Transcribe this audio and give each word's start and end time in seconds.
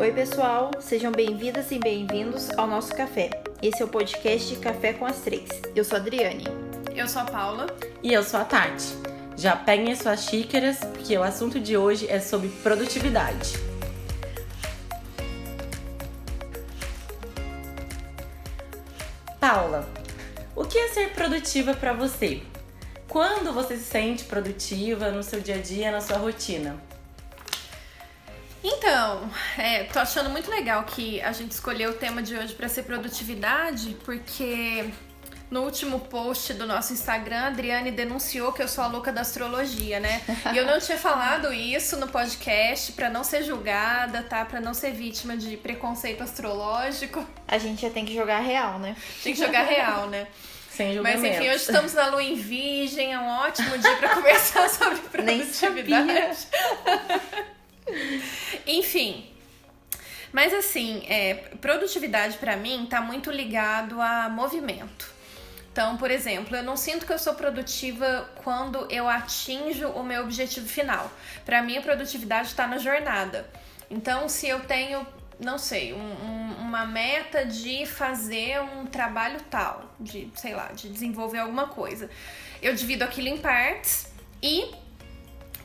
Oi, 0.00 0.12
pessoal, 0.12 0.70
sejam 0.80 1.12
bem-vindas 1.12 1.70
e 1.70 1.78
bem-vindos 1.78 2.48
ao 2.56 2.66
nosso 2.66 2.90
café. 2.94 3.28
Esse 3.60 3.82
é 3.82 3.84
o 3.84 3.88
podcast 3.88 4.56
Café 4.56 4.94
com 4.94 5.04
as 5.04 5.18
Três. 5.18 5.50
Eu 5.76 5.84
sou 5.84 5.98
a 5.98 6.00
Adriane. 6.00 6.44
Eu 6.96 7.06
sou 7.06 7.20
a 7.20 7.26
Paula. 7.26 7.66
E 8.02 8.10
eu 8.10 8.22
sou 8.22 8.40
a 8.40 8.44
Tati. 8.46 8.82
Já 9.36 9.54
peguem 9.54 9.94
suas 9.94 10.24
xícaras, 10.24 10.78
porque 10.78 11.18
o 11.18 11.22
assunto 11.22 11.60
de 11.60 11.76
hoje 11.76 12.08
é 12.08 12.18
sobre 12.18 12.48
produtividade. 12.48 13.52
Paula, 19.38 19.86
o 20.56 20.64
que 20.64 20.78
é 20.78 20.88
ser 20.88 21.10
produtiva 21.10 21.74
para 21.74 21.92
você? 21.92 22.40
Quando 23.06 23.52
você 23.52 23.76
se 23.76 23.84
sente 23.84 24.24
produtiva 24.24 25.10
no 25.10 25.22
seu 25.22 25.42
dia 25.42 25.56
a 25.56 25.60
dia, 25.60 25.92
na 25.92 26.00
sua 26.00 26.16
rotina? 26.16 26.88
Então, 28.62 29.30
é, 29.56 29.84
tô 29.84 29.98
achando 29.98 30.28
muito 30.28 30.50
legal 30.50 30.84
que 30.84 31.20
a 31.22 31.32
gente 31.32 31.52
escolheu 31.52 31.90
o 31.90 31.94
tema 31.94 32.22
de 32.22 32.36
hoje 32.36 32.54
para 32.54 32.68
ser 32.68 32.82
produtividade, 32.82 33.96
porque 34.04 34.90
no 35.50 35.62
último 35.62 35.98
post 35.98 36.54
do 36.54 36.66
nosso 36.66 36.92
Instagram, 36.92 37.40
a 37.40 37.46
Adriane 37.48 37.90
denunciou 37.90 38.52
que 38.52 38.62
eu 38.62 38.68
sou 38.68 38.84
a 38.84 38.86
louca 38.86 39.10
da 39.12 39.22
astrologia, 39.22 39.98
né? 39.98 40.22
E 40.52 40.56
eu 40.56 40.64
não 40.64 40.78
tinha 40.78 40.96
falado 40.98 41.52
isso 41.52 41.96
no 41.96 42.06
podcast 42.06 42.92
para 42.92 43.10
não 43.10 43.24
ser 43.24 43.42
julgada, 43.42 44.22
tá? 44.22 44.44
Para 44.44 44.60
não 44.60 44.72
ser 44.72 44.92
vítima 44.92 45.36
de 45.36 45.56
preconceito 45.56 46.22
astrológico. 46.22 47.26
A 47.48 47.58
gente 47.58 47.82
já 47.82 47.90
tem 47.90 48.04
que 48.04 48.14
jogar 48.14 48.38
real, 48.38 48.78
né? 48.78 48.94
Tem 49.24 49.34
que 49.34 49.40
jogar 49.40 49.62
real, 49.64 50.06
né? 50.08 50.28
Sem 50.70 51.00
Mas 51.00 51.22
enfim, 51.22 51.48
hoje 51.48 51.56
estamos 51.56 51.92
na 51.94 52.06
lua 52.06 52.22
em 52.22 52.36
virgem, 52.36 53.12
é 53.12 53.18
um 53.18 53.28
ótimo 53.28 53.76
dia 53.76 53.96
para 53.96 54.10
conversar 54.14 54.68
sobre 54.68 54.98
produtividade. 54.98 56.46
Enfim, 58.66 59.30
mas 60.32 60.52
assim, 60.54 61.04
é, 61.08 61.34
produtividade 61.60 62.38
para 62.38 62.56
mim 62.56 62.86
tá 62.88 63.00
muito 63.00 63.30
ligado 63.30 64.00
a 64.00 64.28
movimento. 64.28 65.20
Então, 65.72 65.96
por 65.96 66.10
exemplo, 66.10 66.56
eu 66.56 66.62
não 66.62 66.76
sinto 66.76 67.06
que 67.06 67.12
eu 67.12 67.18
sou 67.18 67.34
produtiva 67.34 68.28
quando 68.42 68.90
eu 68.90 69.08
atinjo 69.08 69.88
o 69.88 70.02
meu 70.02 70.22
objetivo 70.22 70.66
final. 70.66 71.10
Para 71.44 71.62
mim, 71.62 71.78
a 71.78 71.80
produtividade 71.80 72.48
está 72.48 72.66
na 72.66 72.78
jornada. 72.78 73.48
Então, 73.88 74.28
se 74.28 74.48
eu 74.48 74.60
tenho, 74.60 75.06
não 75.38 75.58
sei, 75.58 75.92
um, 75.92 75.98
um, 75.98 76.54
uma 76.60 76.84
meta 76.86 77.44
de 77.44 77.86
fazer 77.86 78.60
um 78.60 78.84
trabalho 78.86 79.40
tal, 79.48 79.94
de, 79.98 80.28
sei 80.34 80.54
lá, 80.54 80.72
de 80.72 80.88
desenvolver 80.88 81.38
alguma 81.38 81.68
coisa, 81.68 82.10
eu 82.60 82.74
divido 82.74 83.04
aquilo 83.04 83.28
em 83.28 83.38
partes 83.38 84.12
e 84.42 84.72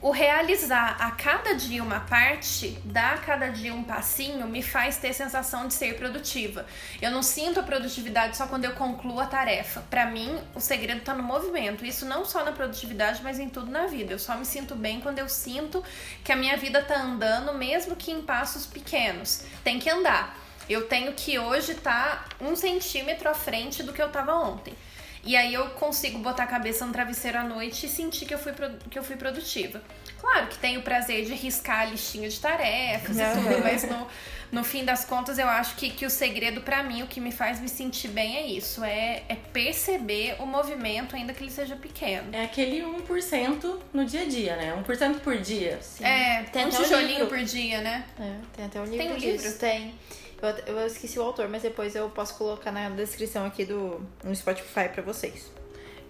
o 0.05 0.11
realizar 0.11 0.97
a 0.99 1.09
cada 1.09 1.55
dia 1.55 1.81
uma 1.81 1.99
parte, 1.99 2.77
dar 2.85 3.15
a 3.15 3.17
cada 3.17 3.47
dia 3.47 3.73
um 3.73 3.83
passinho, 3.83 4.45
me 4.45 4.61
faz 4.61 4.97
ter 4.97 5.13
sensação 5.13 5.67
de 5.67 5.73
ser 5.73 5.97
produtiva. 5.97 6.63
Eu 7.01 7.09
não 7.09 7.23
sinto 7.23 7.59
a 7.59 7.63
produtividade 7.63 8.37
só 8.37 8.45
quando 8.45 8.65
eu 8.65 8.73
concluo 8.73 9.19
a 9.19 9.25
tarefa. 9.25 9.83
Para 9.89 10.05
mim, 10.05 10.39
o 10.53 10.59
segredo 10.59 10.99
está 10.99 11.15
no 11.15 11.23
movimento. 11.23 11.83
Isso 11.83 12.05
não 12.05 12.23
só 12.23 12.45
na 12.45 12.51
produtividade, 12.51 13.19
mas 13.23 13.39
em 13.39 13.49
tudo 13.49 13.71
na 13.71 13.87
vida. 13.87 14.13
Eu 14.13 14.19
só 14.19 14.37
me 14.37 14.45
sinto 14.45 14.75
bem 14.75 15.01
quando 15.01 15.17
eu 15.17 15.27
sinto 15.27 15.83
que 16.23 16.31
a 16.31 16.35
minha 16.35 16.55
vida 16.55 16.83
tá 16.83 17.01
andando, 17.01 17.51
mesmo 17.55 17.95
que 17.95 18.11
em 18.11 18.21
passos 18.21 18.67
pequenos. 18.67 19.41
Tem 19.63 19.79
que 19.79 19.89
andar. 19.89 20.37
Eu 20.69 20.87
tenho 20.87 21.13
que 21.13 21.39
hoje 21.39 21.71
estar 21.71 22.27
tá 22.29 22.45
um 22.45 22.55
centímetro 22.55 23.27
à 23.27 23.33
frente 23.33 23.81
do 23.81 23.91
que 23.91 24.03
eu 24.03 24.07
estava 24.07 24.35
ontem. 24.35 24.75
E 25.25 25.35
aí 25.35 25.55
eu 25.55 25.65
consigo 25.71 26.19
botar 26.19 26.43
a 26.43 26.47
cabeça 26.47 26.85
no 26.85 26.93
travesseiro 26.93 27.39
à 27.39 27.43
noite 27.43 27.87
e 27.87 27.89
sentir 27.89 28.25
que 28.27 28.33
eu 28.33 28.37
fui, 28.37 28.53
que 28.91 28.99
eu 28.99 29.03
fui 29.03 29.15
produtiva. 29.15 29.81
Claro 30.19 30.47
que 30.47 30.57
tenho 30.59 30.81
o 30.81 30.83
prazer 30.83 31.25
de 31.25 31.33
riscar 31.33 31.81
a 31.81 31.85
listinha 31.85 32.29
de 32.29 32.39
tarefas 32.39 33.17
e 33.17 33.23
tudo, 33.33 33.63
mas 33.63 33.83
no, 33.89 34.07
no 34.51 34.63
fim 34.63 34.85
das 34.85 35.03
contas 35.03 35.39
eu 35.39 35.47
acho 35.47 35.75
que, 35.75 35.89
que 35.89 36.05
o 36.05 36.09
segredo 36.11 36.61
para 36.61 36.83
mim, 36.83 37.01
o 37.01 37.07
que 37.07 37.19
me 37.19 37.31
faz 37.31 37.59
me 37.59 37.67
sentir 37.67 38.09
bem 38.09 38.37
é 38.37 38.45
isso, 38.45 38.83
é, 38.83 39.23
é 39.27 39.35
perceber 39.35 40.35
o 40.39 40.45
movimento, 40.45 41.15
ainda 41.15 41.33
que 41.33 41.43
ele 41.43 41.51
seja 41.51 41.75
pequeno. 41.75 42.27
É 42.31 42.43
aquele 42.43 42.81
1% 42.81 43.79
no 43.93 44.05
dia 44.05 44.21
a 44.21 44.25
dia, 44.25 44.55
né? 44.55 44.83
1% 44.87 45.19
por 45.21 45.37
dia. 45.37 45.79
Sim. 45.81 46.05
É, 46.05 46.43
tem 46.43 46.67
um 46.67 46.69
tijolinho 46.69 47.27
por 47.27 47.39
dia, 47.43 47.81
né? 47.81 48.05
É, 48.19 48.35
tem 48.55 48.65
até 48.65 48.79
um 48.79 48.85
livro 48.85 48.97
Tem 48.99 49.11
um 49.11 49.17
disso. 49.17 49.43
livro? 49.43 49.59
Tem. 49.59 49.93
Eu, 50.67 50.75
eu 50.77 50.87
esqueci 50.87 51.17
o 51.19 51.23
autor, 51.23 51.47
mas 51.49 51.61
depois 51.63 51.95
eu 51.95 52.09
posso 52.09 52.35
colocar 52.37 52.71
na 52.71 52.89
descrição 52.89 53.45
aqui 53.45 53.65
do 53.65 54.01
no 54.23 54.35
Spotify 54.35 54.89
para 54.93 55.01
vocês. 55.01 55.51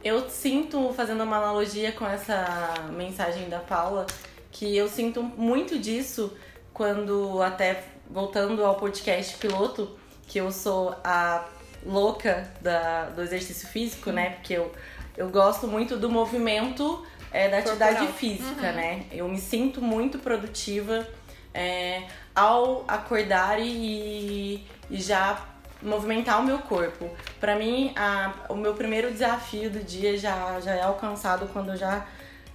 Eu 0.03 0.29
sinto, 0.29 0.94
fazendo 0.94 1.23
uma 1.23 1.38
analogia 1.38 1.91
com 1.91 2.06
essa 2.06 2.74
mensagem 2.94 3.50
da 3.50 3.59
Paula, 3.59 4.06
que 4.51 4.75
eu 4.78 4.88
sinto 4.88 5.24
muito 5.24 5.79
disso 5.79 6.31
quando, 6.74 7.41
até 7.41 7.84
voltando 8.09 8.63
ao 8.63 8.75
podcast 8.75 9.35
piloto, 9.38 9.97
que 10.28 10.40
eu 10.40 10.51
sou 10.51 10.95
a 11.03 11.45
louca 11.85 12.51
da, 12.62 13.06
do 13.09 13.22
exercício 13.22 13.68
físico, 13.68 14.12
né? 14.12 14.31
Porque 14.31 14.53
eu, 14.53 14.72
eu 15.18 15.29
gosto 15.29 15.68
muito 15.68 15.97
do 15.97 16.09
movimento 16.09 17.03
é, 17.31 17.50
da 17.50 17.57
atividade 17.59 17.97
Corporal. 17.97 18.13
física, 18.18 18.68
Uhum. 18.68 18.74
né? 18.75 19.06
Eu 19.12 19.28
me 19.28 19.40
sinto 19.40 19.81
muito 19.81 20.19
produtiva 20.19 21.07
é, 21.56 22.04
ao 22.36 22.84
acordar 22.88 23.60
e, 23.60 24.68
e 24.90 25.02
já 25.02 25.42
movimentar 25.82 26.42
o 26.42 26.44
meu 26.44 26.60
corpo. 26.60 27.10
Para 27.40 27.56
mim, 27.56 27.94
a, 27.96 28.34
o 28.50 28.56
meu 28.56 28.74
primeiro 28.74 29.12
desafio 29.12 29.70
do 29.70 29.80
dia 29.80 30.18
já, 30.18 30.60
já 30.60 30.76
é 30.76 30.82
alcançado 30.82 31.48
quando 31.54 31.72
eu 31.72 31.78
já, 31.78 32.06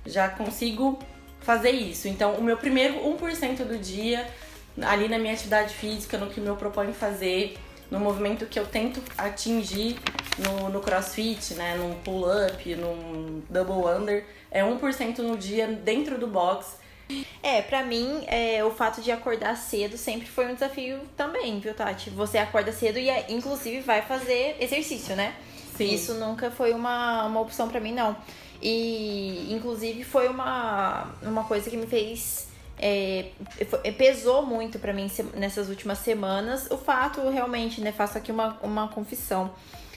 já 0.05 0.29
consigo 0.29 0.99
fazer 1.41 1.71
isso. 1.71 2.07
Então, 2.07 2.35
o 2.35 2.43
meu 2.43 2.59
primeiro 2.59 2.95
1% 2.97 3.65
do 3.65 3.79
dia, 3.79 4.29
ali 4.83 5.09
na 5.09 5.19
minha 5.19 5.33
atividade 5.33 5.75
física, 5.75 6.19
no 6.19 6.29
que 6.29 6.39
eu 6.39 6.45
me 6.45 6.57
proponho 6.57 6.93
fazer, 6.93 7.57
no 7.91 7.99
movimento 7.99 8.47
que 8.47 8.59
eu 8.59 8.67
tento 8.67 9.03
atingir 9.17 9.99
no, 10.39 10.69
no 10.69 10.81
crossfit, 10.81 11.55
né? 11.55 11.77
Num 11.77 11.95
pull-up, 12.01 12.75
num 12.75 13.43
double 13.49 13.91
under, 13.91 14.27
é 14.51 14.63
1% 14.63 15.19
no 15.19 15.37
dia 15.37 15.67
dentro 15.67 16.19
do 16.19 16.27
box. 16.27 16.77
É, 17.43 17.63
pra 17.63 17.83
mim, 17.83 18.23
é, 18.27 18.63
o 18.65 18.71
fato 18.71 19.01
de 19.01 19.11
acordar 19.11 19.57
cedo 19.57 19.97
sempre 19.97 20.27
foi 20.29 20.47
um 20.47 20.55
desafio 20.55 21.01
também, 21.17 21.59
viu, 21.59 21.73
Tati? 21.75 22.11
Você 22.11 22.39
acorda 22.39 22.73
cedo 22.73 22.99
e, 22.99 23.09
é, 23.09 23.27
inclusive, 23.31 23.81
vai 23.81 24.03
fazer 24.03 24.57
exercício, 24.61 25.17
né? 25.17 25.35
Sim. 25.77 25.95
Isso 25.95 26.15
nunca 26.15 26.51
foi 26.51 26.73
uma, 26.73 27.25
uma 27.25 27.41
opção 27.41 27.69
pra 27.69 27.81
mim, 27.81 27.93
não. 27.93 28.15
E, 28.63 29.47
inclusive, 29.51 30.05
foi 30.05 30.29
uma, 30.29 31.09
uma 31.23 31.45
coisa 31.45 31.71
que 31.71 31.77
me 31.77 31.87
fez. 31.87 32.49
é, 32.79 33.27
foi- 33.69 33.91
pesou 33.93 34.45
muito 34.45 34.79
pra 34.79 34.93
mim 34.93 35.11
nessas 35.35 35.69
últimas 35.69 35.99
semanas. 35.99 36.71
O 36.71 36.77
fato, 36.77 37.27
realmente, 37.31 37.81
né? 37.81 37.93
Faço 37.93 38.19
aqui 38.19 38.31
uma, 38.31 38.59
uma 38.63 38.89
confissão. 38.89 39.51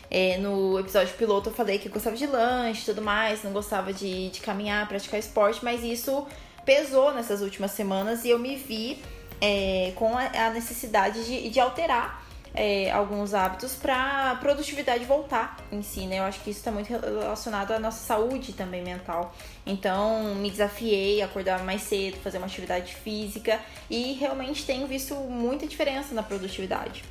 É, 0.09 0.37
no 0.37 0.79
episódio 0.79 1.13
piloto 1.15 1.49
eu 1.49 1.53
falei 1.53 1.79
que 1.79 1.87
eu 1.87 1.91
gostava 1.91 2.15
de 2.15 2.27
lanche 2.27 2.83
e 2.83 2.85
tudo 2.85 3.01
mais, 3.01 3.41
não 3.43 3.51
gostava 3.51 3.91
de, 3.91 4.29
de 4.29 4.39
caminhar, 4.41 4.87
praticar 4.87 5.19
esporte, 5.19 5.59
mas 5.63 5.83
isso 5.83 6.27
pesou 6.65 7.13
nessas 7.13 7.41
últimas 7.41 7.71
semanas 7.71 8.23
e 8.25 8.29
eu 8.29 8.39
me 8.39 8.55
vi 8.55 9.01
é, 9.41 9.91
com 9.95 10.17
a, 10.17 10.49
necessidade 10.51 11.25
de, 11.25 11.49
de 11.49 11.59
alterar 11.59 12.23
é, 12.55 12.91
alguns 12.91 13.33
hábitos 13.33 13.73
para 13.75 14.35
produtividade 14.35 15.03
voltar 15.05 15.57
em 15.71 15.81
si, 15.81 16.05
né? 16.05 16.19
Eu 16.19 16.23
acho 16.23 16.39
que 16.41 16.51
isso 16.51 16.59
está 16.59 16.71
muito 16.71 16.87
relacionado 16.87 17.71
à 17.71 17.79
nossa 17.79 18.05
saúde 18.05 18.53
também 18.53 18.83
mental. 18.83 19.35
Então, 19.65 20.35
me 20.35 20.51
desafiei 20.51 21.21
a 21.21 21.25
acordar 21.25 21.63
mais 21.63 21.81
cedo, 21.81 22.17
fazer 22.17 22.37
uma 22.37 22.45
atividade 22.45 22.93
física 22.95 23.59
e 23.89 24.13
realmente 24.13 24.65
tenho 24.65 24.85
visto 24.87 25.15
muita 25.15 25.65
diferença 25.65 26.13
na 26.13 26.21
produtividade. 26.21 27.03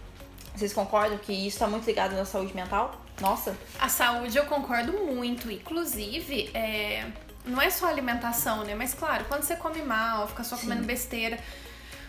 Vocês 0.54 0.72
concordam 0.72 1.18
que 1.18 1.32
isso 1.32 1.56
está 1.56 1.66
muito 1.66 1.84
ligado 1.86 2.14
na 2.14 2.24
saúde 2.24 2.54
mental? 2.54 3.00
Nossa, 3.20 3.56
A 3.78 3.88
saúde 3.88 4.36
eu 4.36 4.44
concordo 4.46 4.92
muito. 4.92 5.50
Inclusive, 5.50 6.50
é, 6.54 7.06
não 7.44 7.60
é 7.60 7.70
só 7.70 7.86
alimentação, 7.86 8.64
né? 8.64 8.74
Mas 8.74 8.94
claro, 8.94 9.24
quando 9.26 9.42
você 9.42 9.56
come 9.56 9.82
mal, 9.82 10.28
fica 10.28 10.44
só 10.44 10.56
comendo 10.56 10.84
besteira, 10.84 11.38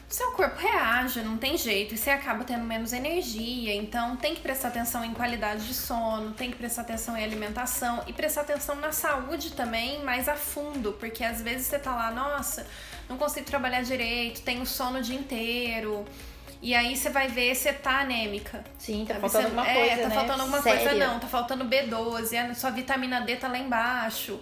o 0.09 0.13
seu 0.13 0.31
corpo 0.31 0.59
reage, 0.59 1.21
não 1.21 1.37
tem 1.37 1.57
jeito. 1.57 1.95
E 1.95 1.97
você 1.97 2.11
acaba 2.11 2.43
tendo 2.43 2.63
menos 2.63 2.93
energia. 2.93 3.73
Então 3.73 4.15
tem 4.15 4.35
que 4.35 4.41
prestar 4.41 4.67
atenção 4.67 5.03
em 5.03 5.13
qualidade 5.13 5.65
de 5.65 5.73
sono, 5.73 6.33
tem 6.33 6.51
que 6.51 6.57
prestar 6.57 6.83
atenção 6.83 7.17
em 7.17 7.23
alimentação 7.23 8.03
e 8.05 8.13
prestar 8.13 8.41
atenção 8.41 8.75
na 8.75 8.91
saúde 8.91 9.53
também 9.53 10.03
mais 10.03 10.29
a 10.29 10.35
fundo. 10.35 10.93
Porque 10.93 11.23
às 11.23 11.41
vezes 11.41 11.65
você 11.65 11.79
tá 11.79 11.95
lá, 11.95 12.11
nossa, 12.11 12.67
não 13.09 13.17
consigo 13.17 13.45
trabalhar 13.45 13.81
direito, 13.81 14.41
tenho 14.41 14.65
sono 14.65 14.99
o 14.99 15.01
dia 15.01 15.17
inteiro. 15.17 16.05
E 16.61 16.73
aí 16.75 16.95
você 16.95 17.09
vai 17.09 17.27
ver, 17.27 17.55
você 17.55 17.73
tá 17.73 18.01
anêmica. 18.01 18.63
sim, 18.77 19.05
tá 19.05 19.15
faltando 19.15 19.45
alguma 19.47 19.67
é, 19.67 19.73
coisa, 19.73 20.01
tá 20.03 20.09
né? 20.09 20.15
faltando 20.15 20.41
alguma 20.41 20.61
coisa, 20.61 20.83
Séria. 20.83 21.07
não, 21.07 21.19
tá 21.19 21.27
faltando 21.27 21.65
B12, 21.65 22.51
a 22.51 22.53
sua 22.53 22.69
vitamina 22.69 23.19
D 23.19 23.35
tá 23.35 23.47
lá 23.47 23.57
embaixo. 23.57 24.39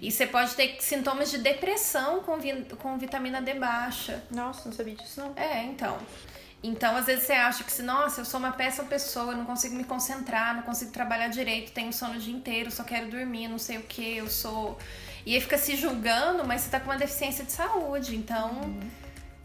E 0.00 0.10
você 0.12 0.26
pode 0.26 0.54
ter 0.54 0.76
sintomas 0.80 1.30
de 1.30 1.38
depressão 1.38 2.20
com, 2.20 2.38
vi- 2.38 2.66
com 2.80 2.96
vitamina 2.98 3.40
D 3.42 3.54
baixa. 3.54 4.22
Nossa, 4.30 4.68
não 4.68 4.72
sabia 4.76 4.94
disso 4.94 5.20
não. 5.20 5.32
É, 5.36 5.64
então. 5.64 5.98
Então, 6.62 6.96
às 6.96 7.06
vezes 7.06 7.24
você 7.24 7.32
acha 7.34 7.62
que 7.62 7.70
se, 7.72 7.82
nossa, 7.82 8.20
eu 8.20 8.24
sou 8.24 8.38
uma 8.40 8.50
péssima 8.52 8.84
pessoa, 8.88 9.32
eu 9.32 9.36
não 9.36 9.44
consigo 9.44 9.76
me 9.76 9.84
concentrar, 9.84 10.56
não 10.56 10.62
consigo 10.62 10.90
trabalhar 10.90 11.28
direito, 11.28 11.70
tenho 11.72 11.92
sono 11.92 12.14
o 12.14 12.18
dia 12.18 12.34
inteiro, 12.34 12.70
só 12.70 12.82
quero 12.82 13.08
dormir, 13.08 13.46
não 13.48 13.58
sei 13.58 13.78
o 13.78 13.82
que, 13.82 14.16
eu 14.16 14.28
sou. 14.28 14.76
E 15.24 15.34
aí 15.34 15.40
fica 15.40 15.56
se 15.56 15.76
julgando, 15.76 16.44
mas 16.44 16.62
você 16.62 16.70
tá 16.70 16.80
com 16.80 16.86
uma 16.90 16.98
deficiência 16.98 17.44
de 17.44 17.52
saúde. 17.52 18.16
Então, 18.16 18.72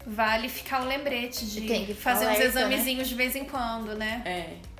vale 0.06 0.48
ficar 0.48 0.82
o 0.82 0.84
lembrete 0.86 1.46
de 1.46 1.94
fazer 1.94 2.26
uns 2.26 2.38
né? 2.38 2.44
examezinhos 2.44 3.08
de 3.08 3.14
vez 3.14 3.36
em 3.36 3.44
quando, 3.44 3.94
né? 3.96 4.22
É. 4.24 4.73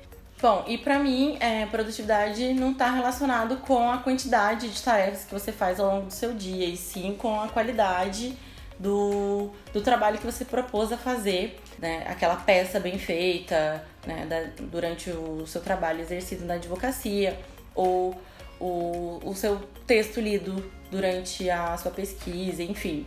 Bom, 0.45 0.63
e 0.67 0.77
pra 0.77 0.99
mim, 0.99 1.37
é, 1.39 1.65
produtividade 1.65 2.53
não 2.53 2.71
tá 2.71 2.91
relacionado 2.91 3.57
com 3.57 3.89
a 3.89 3.97
quantidade 3.97 4.69
de 4.69 4.79
tarefas 4.79 5.23
que 5.25 5.33
você 5.33 5.51
faz 5.51 5.79
ao 5.79 5.87
longo 5.89 6.05
do 6.05 6.13
seu 6.13 6.35
dia, 6.35 6.67
e 6.67 6.77
sim 6.77 7.15
com 7.17 7.41
a 7.41 7.47
qualidade 7.47 8.37
do, 8.77 9.49
do 9.73 9.81
trabalho 9.81 10.19
que 10.19 10.23
você 10.23 10.45
propôs 10.45 10.91
a 10.91 10.97
fazer, 10.97 11.59
né? 11.79 12.05
Aquela 12.07 12.35
peça 12.35 12.79
bem 12.79 12.99
feita, 12.99 13.83
né? 14.05 14.27
da- 14.27 14.63
durante 14.65 15.09
o 15.09 15.47
seu 15.47 15.61
trabalho 15.61 16.01
exercido 16.01 16.45
na 16.45 16.53
advocacia, 16.53 17.39
ou 17.73 18.15
o, 18.59 19.19
o 19.25 19.33
seu 19.33 19.59
texto 19.87 20.21
lido 20.21 20.71
durante 20.91 21.49
a 21.49 21.75
sua 21.75 21.89
pesquisa, 21.89 22.61
enfim. 22.61 23.03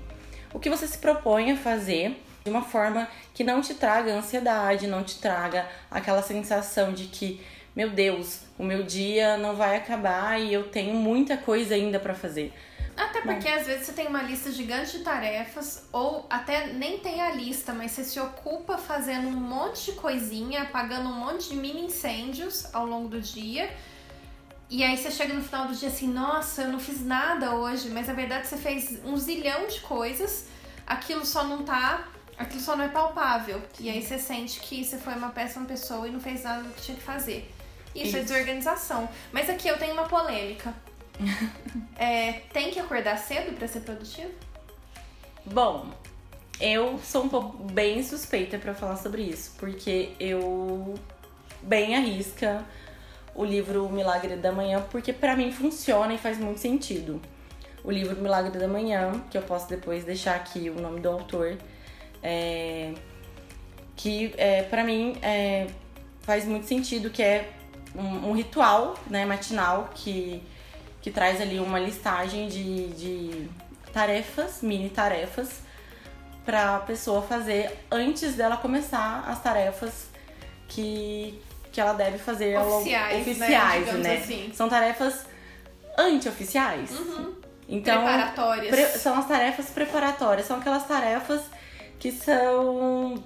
O 0.53 0.59
que 0.59 0.69
você 0.69 0.89
se 0.89 0.99
propõe 0.99 1.53
a 1.53 1.57
fazer 1.57 2.21
de 2.45 2.51
uma 2.51 2.63
forma 2.63 3.09
que 3.35 3.45
não 3.45 3.61
te 3.61 3.75
traga 3.75 4.13
ansiedade, 4.13 4.87
não 4.87 5.03
te 5.03 5.19
traga 5.19 5.69
aquela 5.91 6.23
sensação 6.23 6.93
de 6.93 7.05
que, 7.05 7.45
meu 7.75 7.91
Deus, 7.91 8.41
o 8.59 8.65
meu 8.65 8.83
dia 8.83 9.37
não 9.37 9.55
vai 9.55 9.77
acabar 9.77 10.41
e 10.41 10.53
eu 10.53 10.69
tenho 10.69 10.95
muita 10.95 11.37
coisa 11.37 11.75
ainda 11.75 12.01
pra 12.01 12.15
fazer. 12.15 12.53
Até 12.99 13.21
porque 13.21 13.49
às 13.49 13.65
vezes 13.65 13.87
você 13.87 13.93
tem 13.93 14.09
uma 14.09 14.23
lista 14.23 14.51
gigante 14.51 14.99
de 14.99 15.05
tarefas, 15.05 15.87
ou 15.93 16.27
até 16.29 16.67
nem 16.67 16.99
tem 16.99 17.23
a 17.23 17.31
lista, 17.31 17.73
mas 17.73 17.93
você 17.93 18.03
se 18.03 18.19
ocupa 18.19 18.77
fazendo 18.77 19.29
um 19.29 19.41
monte 19.41 19.93
de 19.93 19.93
coisinha, 19.93 20.63
apagando 20.63 21.09
um 21.09 21.13
monte 21.13 21.51
de 21.51 21.57
mini 21.57 21.85
incêndios 21.85 22.75
ao 22.75 22.85
longo 22.85 23.09
do 23.09 23.21
dia. 23.21 23.71
E 24.69 24.83
aí 24.83 24.97
você 24.97 25.13
chega 25.13 25.33
no 25.33 25.43
final 25.43 25.69
do 25.69 25.77
dia 25.77 25.89
assim, 25.89 26.09
nossa, 26.09 26.63
eu 26.63 26.69
não 26.69 26.81
fiz 26.81 27.01
nada 27.05 27.55
hoje, 27.55 27.89
mas 27.89 28.09
na 28.09 28.15
verdade 28.15 28.49
você 28.49 28.57
fez 28.57 28.99
um 29.05 29.17
zilhão 29.17 29.69
de 29.69 29.81
coisas, 29.81 30.49
aquilo 30.85 31.25
só 31.25 31.45
não 31.45 31.63
tá. 31.63 32.09
Aquilo 32.39 32.61
só 32.61 32.77
não 32.77 32.85
é 32.85 32.89
palpável. 32.89 33.61
E 33.81 33.91
aí 33.91 34.01
você 34.01 34.19
sente 34.19 34.61
que 34.61 34.85
você 34.85 34.97
foi 34.97 35.15
uma 35.15 35.31
péssima 35.31 35.67
pessoa 35.67 36.07
e 36.07 36.11
não 36.11 36.21
fez 36.21 36.45
nada 36.45 36.63
do 36.63 36.71
que 36.71 36.83
tinha 36.83 36.97
que 36.97 37.03
fazer. 37.03 37.51
Isso, 37.95 38.17
é 38.17 38.21
Isso. 38.21 38.29
desorganização. 38.29 39.09
Mas 39.33 39.51
aqui 39.51 39.69
eu 39.69 39.79
tenho 39.79 39.95
uma 39.95 40.05
polêmica. 40.05 40.73
É, 42.01 42.43
tem 42.53 42.71
que 42.71 42.79
acordar 42.79 43.19
cedo 43.19 43.57
pra 43.57 43.67
ser 43.67 43.81
produtivo? 43.81 44.31
Bom, 45.45 45.89
eu 46.61 46.97
sou 47.03 47.25
um 47.25 47.29
pouco 47.29 47.65
bem 47.65 48.05
suspeita 48.05 48.57
pra 48.57 48.73
falar 48.73 48.95
sobre 48.97 49.23
isso, 49.23 49.57
porque 49.59 50.11
eu 50.21 50.95
bem 51.61 51.97
arrisca 51.97 52.65
o 53.35 53.45
livro 53.45 53.85
O 53.85 53.93
Milagre 53.93 54.37
da 54.37 54.53
Manhã, 54.53 54.85
porque 54.93 55.13
pra 55.13 55.35
mim 55.35 55.51
funciona 55.51 56.15
e 56.15 56.19
faz 56.19 56.39
muito 56.39 56.61
sentido. 56.61 57.21
O 57.83 57.91
livro 57.91 58.17
Milagre 58.21 58.57
da 58.57 58.69
Manhã, 58.69 59.21
que 59.29 59.37
eu 59.37 59.43
posso 59.43 59.69
depois 59.69 60.05
deixar 60.05 60.37
aqui 60.37 60.71
o 60.71 60.81
nome 60.81 61.01
do 61.01 61.09
autor, 61.09 61.57
é, 62.23 62.93
que 63.97 64.33
é, 64.37 64.63
para 64.63 64.85
mim 64.85 65.17
é, 65.23 65.67
faz 66.23 66.45
muito 66.45 66.67
sentido, 66.67 67.11
que 67.11 67.23
é 67.23 67.51
um, 67.95 68.31
um 68.31 68.33
ritual 68.33 68.97
né, 69.09 69.25
matinal 69.25 69.91
que, 69.95 70.43
que 71.03 71.11
traz 71.11 71.41
ali 71.41 71.59
uma 71.59 71.79
listagem 71.79 72.49
de, 72.49 72.89
de 72.89 73.49
tarefas, 73.93 74.61
mini 74.63 74.91
tarefas, 74.91 75.61
para 76.45 76.77
a 76.77 76.79
pessoa 76.81 77.21
fazer 77.23 77.71
antes 77.91 78.35
dela 78.35 78.57
começar 78.57 79.25
as 79.29 79.43
tarefas 79.43 80.09
que, 80.67 81.39
que 81.73 81.81
ela 81.81 81.93
deve 81.93 82.19
fazer 82.19 82.55
ao 82.57 82.79
Oficiais, 82.79 83.15
né? 83.15 83.21
oficiais, 83.33 83.85
Digamos 83.85 84.07
né? 84.07 84.17
assim. 84.17 84.51
São 84.55 84.69
tarefas 84.69 85.27
antioficiais. 85.99 86.91
Então, 87.69 88.03
Preparatórias. 88.03 88.69
pre- 88.75 88.99
são 88.99 89.19
as 89.19 89.27
tarefas 89.29 89.67
preparatórias, 89.71 90.47
são 90.47 90.59
aquelas 90.59 90.87
tarefas 90.87 91.43
que 91.99 92.13
são 92.13 93.15
Ou 93.15 93.23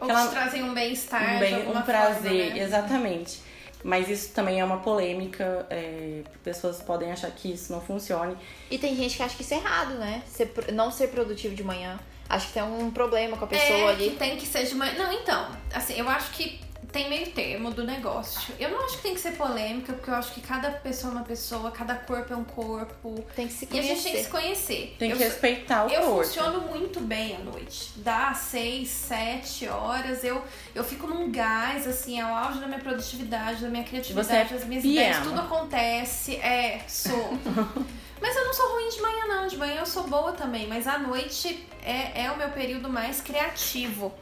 aquela- 0.00 0.26
te 0.26 0.30
trazem 0.30 0.62
um 0.62 0.74
bem-estar, 0.74 1.36
um, 1.36 1.38
bem, 1.38 1.68
um 1.68 1.82
prazer, 1.82 2.22
forma, 2.46 2.54
né? 2.54 2.58
exatamente. 2.62 3.40
Mas 3.84 4.08
isso 4.08 4.32
também 4.32 4.58
é 4.60 4.64
uma 4.64 4.78
polêmica, 4.78 5.64
é, 5.70 6.22
pessoas 6.42 6.82
podem 6.82 7.12
achar 7.12 7.30
que 7.30 7.52
isso 7.52 7.70
não 7.72 7.80
funcione. 7.80 8.36
E 8.70 8.78
tem 8.78 8.96
gente 8.96 9.16
que 9.16 9.22
acha 9.22 9.36
que 9.36 9.42
isso 9.42 9.54
é 9.54 9.58
errado, 9.58 9.94
né? 9.94 10.22
Ser 10.26 10.52
não 10.72 10.90
ser 10.90 11.08
produtivo 11.08 11.54
de 11.54 11.62
manhã. 11.62 11.98
Acho 12.28 12.48
que 12.48 12.54
tem 12.54 12.62
um 12.64 12.90
problema 12.90 13.36
com 13.36 13.44
a 13.44 13.48
pessoa 13.48 13.78
é, 13.78 13.88
ali. 13.90 14.10
que 14.10 14.16
tem 14.16 14.36
que 14.36 14.44
ser 14.46 14.64
de 14.64 14.74
manhã. 14.74 14.92
Não, 14.98 15.12
então, 15.12 15.48
assim, 15.72 15.94
eu 15.94 16.08
acho 16.08 16.32
que 16.32 16.58
tem 16.96 17.10
meio 17.10 17.26
termo 17.30 17.70
do 17.70 17.84
negócio. 17.84 18.54
Eu 18.58 18.70
não 18.70 18.82
acho 18.84 18.96
que 18.96 19.02
tem 19.02 19.12
que 19.14 19.20
ser 19.20 19.32
polêmica, 19.32 19.92
porque 19.92 20.08
eu 20.08 20.14
acho 20.14 20.32
que 20.32 20.40
cada 20.40 20.70
pessoa 20.70 21.12
é 21.12 21.16
uma 21.16 21.24
pessoa, 21.24 21.70
cada 21.70 21.94
corpo 21.94 22.32
é 22.32 22.36
um 22.36 22.44
corpo. 22.44 23.22
Tem 23.34 23.46
que 23.46 23.52
se 23.52 23.68
E 23.70 23.78
a 23.78 23.82
gente 23.82 24.02
tem 24.02 24.12
que 24.24 24.24
conhecer. 24.24 24.24
se 24.24 24.30
conhecer. 24.30 24.96
Tem 24.98 25.10
eu 25.10 25.16
que 25.18 25.22
sou- 25.22 25.30
respeitar 25.32 25.84
o 25.84 25.90
Eu 25.90 26.00
corpo. 26.02 26.24
funciono 26.24 26.60
muito 26.62 27.00
bem 27.00 27.36
à 27.36 27.38
noite. 27.40 27.92
Dá 27.96 28.32
seis, 28.32 28.88
sete 28.88 29.68
horas, 29.68 30.24
eu, 30.24 30.42
eu 30.74 30.82
fico 30.82 31.06
num 31.06 31.30
gás, 31.30 31.86
assim, 31.86 32.18
é 32.18 32.24
o 32.24 32.28
auge 32.28 32.60
da 32.60 32.66
minha 32.66 32.80
produtividade, 32.80 33.60
da 33.60 33.68
minha 33.68 33.84
criatividade, 33.84 34.26
Você 34.28 34.34
é 34.34 34.44
das 34.58 34.64
minhas 34.64 34.82
ideias, 34.84 35.18
tudo 35.22 35.38
acontece. 35.38 36.36
É, 36.36 36.80
sou. 36.88 37.38
mas 38.22 38.34
eu 38.36 38.44
não 38.46 38.54
sou 38.54 38.72
ruim 38.72 38.88
de 38.88 39.00
manhã, 39.02 39.26
não. 39.28 39.46
De 39.46 39.56
manhã 39.58 39.80
eu 39.80 39.86
sou 39.86 40.04
boa 40.04 40.32
também, 40.32 40.66
mas 40.66 40.86
à 40.86 40.96
noite 40.98 41.66
é, 41.84 42.24
é 42.24 42.30
o 42.30 42.38
meu 42.38 42.48
período 42.48 42.88
mais 42.88 43.20
criativo. 43.20 44.14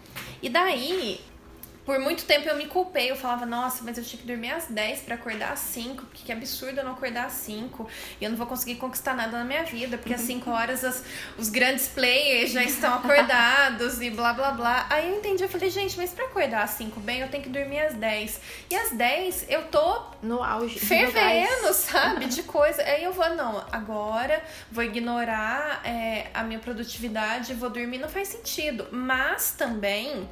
E 0.43 0.49
daí, 0.49 1.21
por 1.85 1.99
muito 1.99 2.25
tempo 2.25 2.49
eu 2.49 2.57
me 2.57 2.67
culpei, 2.67 3.11
eu 3.11 3.17
falava, 3.17 3.45
nossa, 3.45 3.83
mas 3.85 3.99
eu 3.99 4.05
tinha 4.05 4.21
que 4.21 4.27
dormir 4.27 4.51
às 4.53 4.67
10 4.67 5.01
pra 5.01 5.17
acordar 5.17 5.53
às 5.53 5.59
5, 5.61 6.07
porque 6.07 6.23
que 6.25 6.33
absurdo 6.33 6.79
eu 6.81 6.85
não 6.85 6.93
acordar 6.93 7.27
às 7.27 7.33
5. 7.35 7.87
E 8.21 8.25
eu 8.25 8.31
não 8.31 8.37
vou 8.39 8.47
conseguir 8.47 8.77
conquistar 8.77 9.15
nada 9.15 9.37
na 9.39 9.45
minha 9.45 9.65
vida, 9.65 9.99
porque 9.99 10.15
às 10.15 10.23
5 10.23 10.51
horas 10.51 10.83
as- 10.83 11.05
os 11.37 11.49
grandes 11.51 11.87
players 11.89 12.53
já 12.53 12.63
estão 12.65 12.95
acordados 12.95 14.01
e 14.01 14.09
blá 14.11 14.33
blá 14.33 14.51
blá. 14.53 14.87
Aí 14.89 15.11
eu 15.11 15.19
entendi, 15.19 15.43
eu 15.43 15.49
falei, 15.49 15.69
gente, 15.71 15.97
mas 15.97 16.11
pra 16.11 16.25
acordar 16.25 16.63
às 16.63 16.71
5 16.71 17.01
bem, 17.01 17.21
eu 17.21 17.29
tenho 17.29 17.43
que 17.43 17.49
dormir 17.51 17.81
às 17.81 17.95
10. 17.95 18.41
E 18.71 18.75
às 18.77 18.91
10 18.93 19.45
eu 19.49 19.65
tô 19.67 20.03
No 20.23 20.43
auge. 20.43 20.79
fervendo, 20.79 21.73
sabe? 21.75 22.27
De 22.27 22.43
coisa. 22.45 22.83
Aí 22.83 23.05
eu 23.05 23.13
vou, 23.13 23.29
não, 23.35 23.65
agora 23.71 24.43
vou 24.73 24.83
ignorar 24.83 25.83
é, 25.85 26.29
a 26.33 26.43
minha 26.43 26.59
produtividade, 26.59 27.53
vou 27.55 27.69
dormir, 27.69 27.99
não 27.99 28.09
faz 28.09 28.29
sentido. 28.29 28.89
Mas 28.91 29.51
também. 29.53 30.29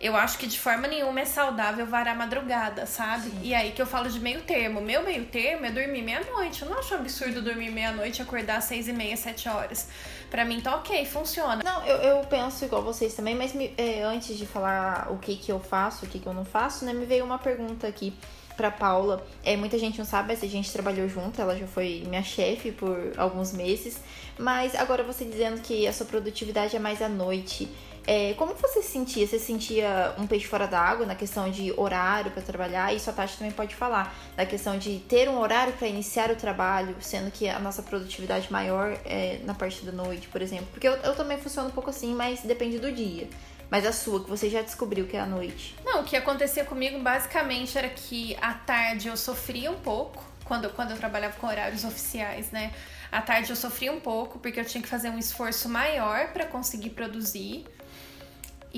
Eu 0.00 0.14
acho 0.16 0.36
que 0.38 0.46
de 0.46 0.58
forma 0.58 0.86
nenhuma 0.86 1.20
é 1.20 1.24
saudável 1.24 1.86
varar 1.86 2.14
a 2.14 2.18
madrugada, 2.18 2.84
sabe? 2.86 3.32
E 3.42 3.54
aí 3.54 3.72
que 3.72 3.80
eu 3.80 3.86
falo 3.86 4.08
de 4.10 4.20
meio 4.20 4.42
termo. 4.42 4.80
Meu 4.80 5.02
meio 5.02 5.24
termo 5.26 5.64
é 5.64 5.70
dormir 5.70 6.02
meia-noite. 6.02 6.62
Eu 6.62 6.68
não 6.70 6.78
acho 6.78 6.94
um 6.94 6.98
absurdo 6.98 7.40
dormir 7.42 7.70
meia-noite 7.70 8.20
e 8.20 8.22
acordar 8.22 8.56
às 8.58 8.64
seis 8.64 8.88
e 8.88 8.92
meia, 8.92 9.16
sete 9.16 9.48
horas. 9.48 9.88
Pra 10.30 10.44
mim 10.44 10.60
tá 10.60 10.76
ok, 10.76 11.04
funciona. 11.06 11.62
Não, 11.64 11.84
eu, 11.86 11.96
eu 11.96 12.24
penso 12.26 12.64
igual 12.64 12.82
vocês 12.82 13.14
também, 13.14 13.34
mas 13.34 13.52
me- 13.54 13.72
é, 13.78 14.02
antes 14.02 14.36
de 14.36 14.46
falar 14.46 15.08
o 15.10 15.18
que 15.18 15.36
que 15.36 15.50
eu 15.50 15.60
faço, 15.60 16.04
o 16.04 16.08
que 16.08 16.18
que 16.18 16.26
eu 16.26 16.34
não 16.34 16.44
faço, 16.44 16.84
né, 16.84 16.92
me 16.92 17.06
veio 17.06 17.24
uma 17.24 17.38
pergunta 17.38 17.86
aqui 17.86 18.12
pra 18.56 18.70
Paula. 18.70 19.26
É, 19.44 19.56
muita 19.56 19.78
gente 19.78 19.98
não 19.98 20.04
sabe, 20.06 20.28
mas 20.28 20.42
a 20.42 20.46
gente 20.46 20.72
trabalhou 20.72 21.08
junto, 21.08 21.40
ela 21.40 21.56
já 21.56 21.66
foi 21.66 22.02
minha 22.06 22.22
chefe 22.22 22.72
por 22.72 23.12
alguns 23.16 23.52
meses. 23.52 23.98
Mas 24.38 24.74
agora 24.74 25.02
você 25.02 25.24
dizendo 25.24 25.60
que 25.60 25.86
a 25.86 25.92
sua 25.92 26.06
produtividade 26.06 26.74
é 26.74 26.78
mais 26.78 27.00
à 27.02 27.08
noite. 27.08 27.68
É, 28.06 28.34
como 28.34 28.54
você 28.54 28.82
se 28.82 28.90
sentia? 28.90 29.26
Você 29.26 29.38
sentia 29.38 30.14
um 30.16 30.26
peixe 30.28 30.46
fora 30.46 30.66
da 30.66 30.80
água 30.80 31.04
na 31.04 31.16
questão 31.16 31.50
de 31.50 31.74
horário 31.76 32.30
pra 32.30 32.40
trabalhar? 32.40 32.94
Isso 32.94 33.10
a 33.10 33.12
Tati 33.12 33.36
também 33.36 33.52
pode 33.52 33.74
falar. 33.74 34.14
Na 34.36 34.46
questão 34.46 34.78
de 34.78 35.00
ter 35.00 35.28
um 35.28 35.38
horário 35.40 35.72
pra 35.72 35.88
iniciar 35.88 36.30
o 36.30 36.36
trabalho, 36.36 36.94
sendo 37.00 37.32
que 37.32 37.48
a 37.48 37.58
nossa 37.58 37.82
produtividade 37.82 38.50
maior 38.52 38.96
é 39.04 39.40
na 39.42 39.54
parte 39.54 39.84
da 39.84 39.90
noite, 39.90 40.28
por 40.28 40.40
exemplo. 40.40 40.68
Porque 40.70 40.86
eu, 40.86 40.92
eu 40.92 41.16
também 41.16 41.36
funciono 41.38 41.68
um 41.68 41.72
pouco 41.72 41.90
assim, 41.90 42.14
mas 42.14 42.42
depende 42.42 42.78
do 42.78 42.92
dia. 42.92 43.28
Mas 43.68 43.84
a 43.84 43.92
sua, 43.92 44.22
que 44.22 44.30
você 44.30 44.48
já 44.48 44.62
descobriu 44.62 45.06
que 45.08 45.16
é 45.16 45.20
à 45.20 45.26
noite. 45.26 45.74
Não, 45.84 46.02
o 46.02 46.04
que 46.04 46.14
acontecia 46.14 46.64
comigo 46.64 47.00
basicamente 47.00 47.76
era 47.76 47.88
que 47.88 48.36
à 48.40 48.54
tarde 48.54 49.08
eu 49.08 49.16
sofria 49.16 49.68
um 49.68 49.80
pouco, 49.80 50.22
quando, 50.44 50.70
quando 50.70 50.92
eu 50.92 50.96
trabalhava 50.96 51.36
com 51.40 51.48
horários 51.48 51.84
oficiais, 51.84 52.52
né? 52.52 52.72
À 53.10 53.20
tarde 53.20 53.50
eu 53.50 53.56
sofria 53.56 53.92
um 53.92 53.98
pouco, 53.98 54.38
porque 54.38 54.60
eu 54.60 54.64
tinha 54.64 54.80
que 54.80 54.88
fazer 54.88 55.10
um 55.10 55.18
esforço 55.18 55.68
maior 55.68 56.28
para 56.28 56.46
conseguir 56.46 56.90
produzir. 56.90 57.64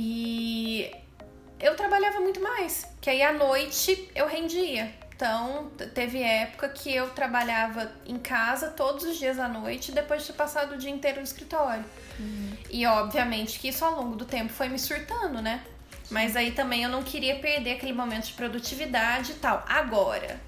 E 0.00 0.92
eu 1.58 1.74
trabalhava 1.74 2.20
muito 2.20 2.40
mais, 2.40 2.86
que 3.00 3.10
aí 3.10 3.20
à 3.20 3.32
noite 3.32 4.08
eu 4.14 4.28
rendia. 4.28 4.94
Então, 5.12 5.72
teve 5.92 6.22
época 6.22 6.68
que 6.68 6.94
eu 6.94 7.10
trabalhava 7.10 7.90
em 8.06 8.16
casa 8.16 8.68
todos 8.68 9.02
os 9.02 9.18
dias 9.18 9.40
à 9.40 9.48
noite, 9.48 9.90
depois 9.90 10.20
de 10.22 10.28
ter 10.28 10.34
passado 10.34 10.76
o 10.76 10.78
dia 10.78 10.92
inteiro 10.92 11.16
no 11.16 11.24
escritório. 11.24 11.84
E 12.70 12.86
obviamente 12.86 13.58
que 13.58 13.70
isso 13.70 13.84
ao 13.84 13.96
longo 13.96 14.14
do 14.14 14.24
tempo 14.24 14.52
foi 14.52 14.68
me 14.68 14.78
surtando, 14.78 15.42
né? 15.42 15.64
Mas 16.08 16.36
aí 16.36 16.52
também 16.52 16.84
eu 16.84 16.88
não 16.88 17.02
queria 17.02 17.34
perder 17.40 17.72
aquele 17.72 17.92
momento 17.92 18.26
de 18.26 18.34
produtividade 18.34 19.32
e 19.32 19.34
tal. 19.34 19.64
Agora, 19.68 20.40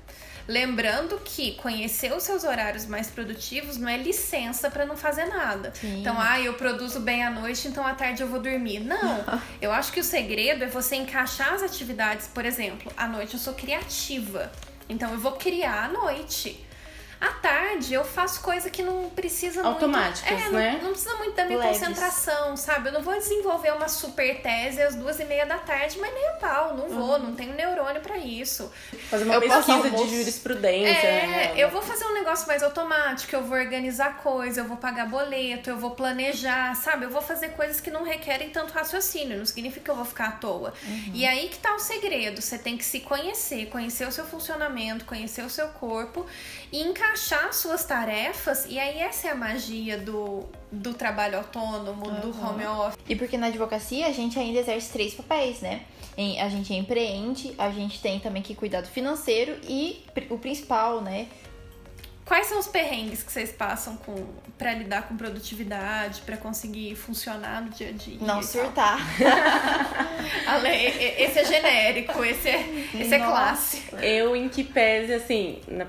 lembrando 0.49 1.21
que 1.25 1.53
conhecer 1.57 2.13
os 2.13 2.23
seus 2.23 2.45
horários 2.45 2.87
mais 2.87 3.09
produtivos 3.09 3.77
não 3.77 3.89
é 3.89 3.97
licença 3.97 4.71
pra 4.71 4.87
não 4.87 4.97
fazer 4.97 5.27
nada. 5.27 5.73
Sim. 5.75 6.01
Então, 6.01 6.17
ah, 6.19 6.41
eu 6.41 6.55
produzo 6.55 7.01
bem 7.01 7.23
à 7.23 7.31
noite, 7.31 7.69
então 7.69 7.87
à 7.87 7.95
tarde 7.95 8.23
eu 8.23 8.29
vou 8.29 8.41
dormir. 8.41 8.81
Não. 8.81 9.25
eu 9.61 9.73
acho 9.73 9.93
que 9.93 10.01
o 10.01 10.05
segredo 10.05 10.65
é 10.65 10.67
você 10.67 10.97
encaixar 10.97 11.55
as 11.55 11.63
atividades. 11.63 12.29
Por 12.29 12.45
exemplo, 12.45 12.93
à 12.97 13.07
noite 13.07 13.35
eu 13.35 13.41
sou 13.41 13.55
criativa. 13.55 14.51
Então 14.89 15.13
eu 15.13 15.19
vou 15.19 15.33
criar 15.33 15.85
à 15.85 15.89
noite. 15.89 16.67
À 17.21 17.29
tarde 17.33 17.93
eu 17.93 18.03
faço 18.05 18.41
coisa 18.41 18.71
que 18.71 18.83
não 18.83 19.11
precisa 19.11 19.63
Automáticas, 19.63 20.31
muito. 20.31 20.47
É, 20.47 20.51
né? 20.59 20.73
Não, 20.79 20.85
não 20.85 20.91
precisa 20.93 21.17
muito 21.17 21.35
da 21.37 21.45
minha 21.45 21.59
Leves. 21.59 21.79
concentração, 21.79 22.57
sabe? 22.57 22.89
Eu 22.89 22.93
não 22.95 23.03
vou 23.03 23.15
desenvolver 23.15 23.73
uma 23.73 23.89
super 23.89 24.41
tese 24.41 24.81
às 24.81 24.95
duas 24.95 25.21
e 25.21 25.25
meia 25.27 25.45
da 25.45 25.59
tarde, 25.59 25.99
mas 26.01 26.13
nem 26.15 26.29
a 26.29 26.33
pau, 26.33 26.77
não 26.77 26.89
vou, 26.89 27.19
não 27.19 27.35
tenho 27.35 27.53
neurônio 27.55 28.01
pra 28.01 28.17
isso. 28.17 28.73
Fazer 29.11 29.25
uma 29.25 29.35
Eu 29.35 29.41
pesquisa 29.43 29.91
de 29.91 30.17
jurisprudência, 30.17 31.07
É, 31.07 31.27
né? 31.27 31.53
eu 31.57 31.69
vou 31.71 31.83
fazer 31.83 32.07
um 32.07 32.15
negócio 32.15 32.47
mais 32.47 32.63
automático, 32.63 33.35
eu 33.37 33.43
vou 33.43 33.59
organizar 33.59 34.17
coisa, 34.19 34.63
eu 34.63 34.65
vou 34.65 34.79
pagar 34.79 35.07
boleto, 35.07 35.69
eu 35.69 35.77
vou 35.77 35.91
planejar, 35.91 36.75
sabe? 36.77 37.05
Eu 37.05 37.11
vou 37.11 37.21
fazer 37.23 37.51
coisas 37.51 37.81
que 37.81 37.91
não 37.91 38.03
requerem 38.03 38.49
tanto 38.51 38.73
raciocínio, 38.73 39.37
não 39.39 39.45
significa 39.47 39.85
que 39.85 39.91
eu 39.91 39.97
vou 39.97 40.05
ficar 40.07 40.29
à 40.29 40.33
toa. 40.33 40.73
E 41.13 41.27
aí 41.27 41.49
que 41.49 41.59
tá 41.59 41.75
o 41.75 41.79
segredo, 41.79 42.41
você 42.41 42.57
tem 42.59 42.79
que 42.79 42.85
se 42.85 43.01
conhecer, 43.01 43.67
conhecer 43.67 44.07
o 44.09 44.13
seu 44.13 44.25
funcionamento, 44.25 45.05
conhecer 45.05 45.43
o 45.45 45.51
seu 45.51 45.69
corpo 45.69 46.25
e 46.73 46.81
encaixar 47.15 47.53
suas 47.53 47.85
tarefas, 47.85 48.67
e 48.69 48.79
aí 48.79 48.99
essa 49.01 49.29
é 49.29 49.31
a 49.33 49.35
magia 49.35 49.99
do, 49.99 50.45
do 50.71 50.95
trabalho 50.95 51.39
autônomo, 51.39 52.09
do 52.11 52.29
home 52.41 52.65
office. 52.67 52.99
E 53.09 53.17
porque 53.17 53.37
na 53.37 53.49
advocacia 53.49 54.07
a 54.07 54.13
gente 54.13 54.39
ainda 54.39 54.61
exerce 54.61 54.91
três 54.93 55.15
papéis, 55.15 55.61
né? 55.61 55.83
Em- 56.17 56.41
A 56.41 56.49
gente 56.49 56.73
empreende, 56.73 57.55
a 57.59 57.71
gente 57.71 58.01
tem 58.01 58.21
também 58.21 58.43
que 58.43 58.55
cuidar 58.55 58.81
do 58.83 58.89
financeiro 58.89 59.59
e 59.65 60.05
o 60.29 60.39
principal, 60.39 61.01
né? 61.01 61.27
Quais 62.25 62.47
são 62.47 62.61
os 62.61 62.69
perrengues 62.69 63.25
que 63.25 63.33
vocês 63.33 63.51
passam 63.51 63.97
com 63.97 64.15
para 64.57 64.73
lidar 64.75 65.09
com 65.09 65.17
produtividade, 65.17 66.21
para 66.21 66.37
conseguir 66.37 66.95
funcionar 66.95 67.61
no 67.61 67.71
dia 67.71 67.89
a 67.89 67.93
dia? 67.93 68.19
Não 68.21 68.41
surtar. 68.41 68.99
Ale, 70.47 70.69
e- 70.69 71.23
esse 71.25 71.41
é 71.41 71.45
genérico, 71.45 72.23
esse 72.25 72.49
é, 72.49 72.61
esse 72.95 73.15
é 73.15 73.19
Nossa. 73.19 73.31
classe. 73.33 73.83
Eu, 74.01 74.37
em 74.37 74.49
que 74.49 74.63
pese, 74.63 75.13
assim, 75.13 75.61
na, 75.67 75.87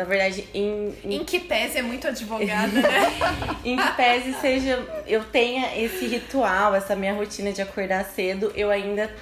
na 0.00 0.06
verdade, 0.06 0.48
em, 0.54 0.94
em, 1.04 1.16
Em 1.16 1.24
que 1.26 1.38
pese 1.38 1.76
é 1.76 1.82
muito 1.82 2.08
advogada, 2.08 2.72
né? 2.72 3.12
em 3.62 3.76
que 3.76 3.92
pese 3.92 4.32
seja, 4.40 4.82
eu 5.06 5.22
tenha 5.22 5.78
esse 5.78 6.06
ritual, 6.06 6.74
essa 6.74 6.96
minha 6.96 7.12
rotina 7.12 7.52
de 7.52 7.60
acordar 7.60 8.02
cedo, 8.06 8.50
eu 8.56 8.70
ainda 8.70 9.14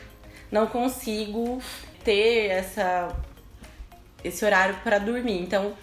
não 0.52 0.68
consigo 0.68 1.61
ter 2.04 2.47
essa, 2.50 3.08
esse 4.23 4.44
horário 4.44 4.76
para 4.85 5.00
dormir. 5.00 5.42
Então, 5.42 5.75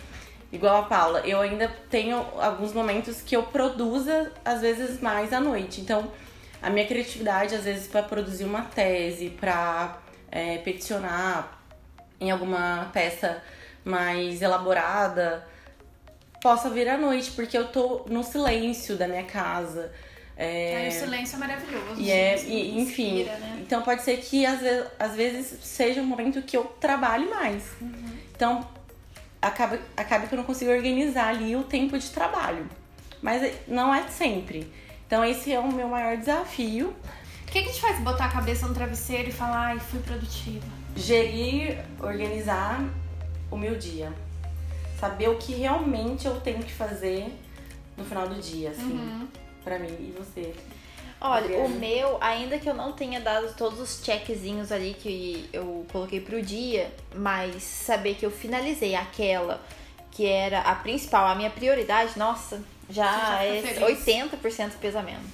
igual 0.50 0.78
a 0.78 0.84
Paula, 0.84 1.20
eu 1.26 1.42
ainda 1.42 1.68
tenho 1.90 2.26
alguns 2.40 2.72
momentos 2.72 3.22
que 3.22 3.36
eu 3.36 3.44
produza, 3.44 4.32
às 4.46 4.62
vezes, 4.62 5.02
mais 5.02 5.34
à 5.34 5.42
noite. 5.42 5.82
Então, 5.82 6.10
a 6.62 6.70
minha 6.70 6.88
criatividade, 6.88 7.54
às 7.54 7.66
vezes, 7.66 7.86
para 7.86 8.02
produzir 8.02 8.46
uma 8.46 8.62
tese, 8.62 9.30
para 9.30 9.98
peticionar 10.64 11.60
em 12.18 12.32
alguma 12.32 12.90
peça 12.94 13.44
mais 13.86 14.42
elaborada, 14.42 15.48
possa 16.42 16.70
vir 16.70 16.90
à 16.90 16.98
noite, 16.98 17.32
porque 17.32 17.58
eu 17.58 17.68
tô 17.68 18.04
no 18.10 18.24
silêncio 18.24 18.98
da 18.98 19.08
minha 19.08 19.24
casa. 19.24 19.92
É, 20.38 20.76
Aí 20.76 20.90
o 20.90 20.92
silêncio 20.92 21.36
é 21.36 21.40
maravilhoso. 21.40 21.96
e 22.02 22.12
é, 22.12 22.38
e- 22.44 22.78
enfim, 22.82 23.20
inspira, 23.22 23.38
né? 23.38 23.60
então 23.62 23.82
pode 23.82 24.02
ser 24.02 24.18
que 24.18 24.46
às 24.46 24.60
vezes, 24.60 24.86
às 25.00 25.16
vezes 25.16 25.60
seja 25.64 26.02
um 26.02 26.06
momento 26.06 26.42
que 26.42 26.58
eu 26.58 26.66
trabalhe 26.82 27.26
mais. 27.30 27.64
Uhum. 27.80 28.18
Então, 28.36 28.68
acaba, 29.42 29.80
acaba 29.96 30.28
que 30.28 30.34
eu 30.34 30.38
não 30.38 30.44
consigo 30.44 30.72
organizar 30.72 31.30
ali 31.30 31.56
o 31.56 31.64
tempo 31.64 31.98
de 31.98 32.10
trabalho. 32.10 32.68
Mas 33.22 33.42
é- 33.44 33.54
não 33.68 33.96
é 33.96 34.04
sempre. 34.10 34.70
Então, 35.08 35.24
esse 35.24 35.54
é 35.54 35.60
o 35.60 35.72
meu 35.72 35.88
maior 35.88 36.18
desafio. 36.18 36.94
O 37.48 37.52
que, 37.52 37.62
que 37.64 37.72
te 37.72 37.80
faz 37.80 37.98
botar 38.02 38.26
a 38.26 38.30
cabeça 38.30 38.68
no 38.68 38.74
travesseiro 38.74 39.30
e 39.30 39.32
falar, 39.32 39.68
ai, 39.68 39.80
fui 39.80 40.00
produtiva? 40.02 40.66
Gerir, 40.98 41.78
organizar 42.02 42.84
o 43.52 43.58
meu 43.58 43.76
dia. 43.78 44.12
Saber 45.00 45.30
o 45.30 45.38
que 45.38 45.54
realmente 45.54 46.26
eu 46.26 46.40
tenho 46.42 46.60
que 46.64 46.72
fazer 46.74 47.28
no 47.98 48.04
final 48.06 48.28
do 48.28 48.36
dia, 48.42 48.72
assim, 48.72 48.84
Uhum. 48.94 49.28
pra 49.64 49.78
mim. 49.80 49.90
E 50.00 50.14
você? 50.18 50.54
Olha, 51.22 51.44
o 51.46 51.64
Adriana? 51.66 51.70
meu, 51.80 52.18
ainda 52.22 52.58
que 52.60 52.70
eu 52.70 52.74
não 52.74 52.92
tenha 52.92 53.20
dado 53.22 53.54
todos 53.56 53.80
os 53.80 54.02
checkzinhos 54.04 54.72
ali 54.72 54.94
que 54.94 55.50
eu 55.54 55.86
coloquei 55.92 56.20
pro 56.20 56.42
dia, 56.42 56.92
mas 57.16 57.64
saber 57.64 58.16
que 58.16 58.26
eu 58.26 58.32
finalizei 58.32 58.96
aquela 58.96 59.62
que 60.12 60.26
era 60.26 60.62
a 60.62 60.76
principal, 60.76 61.26
a 61.28 61.36
minha 61.36 61.50
prioridade, 61.50 62.18
nossa, 62.18 62.62
já, 62.90 63.04
já 63.12 63.44
é 63.44 63.62
fica 63.62 63.82
feliz. 63.82 64.06
80% 64.06 64.72
peso 64.80 64.98
a 64.98 65.02
menos. 65.02 65.26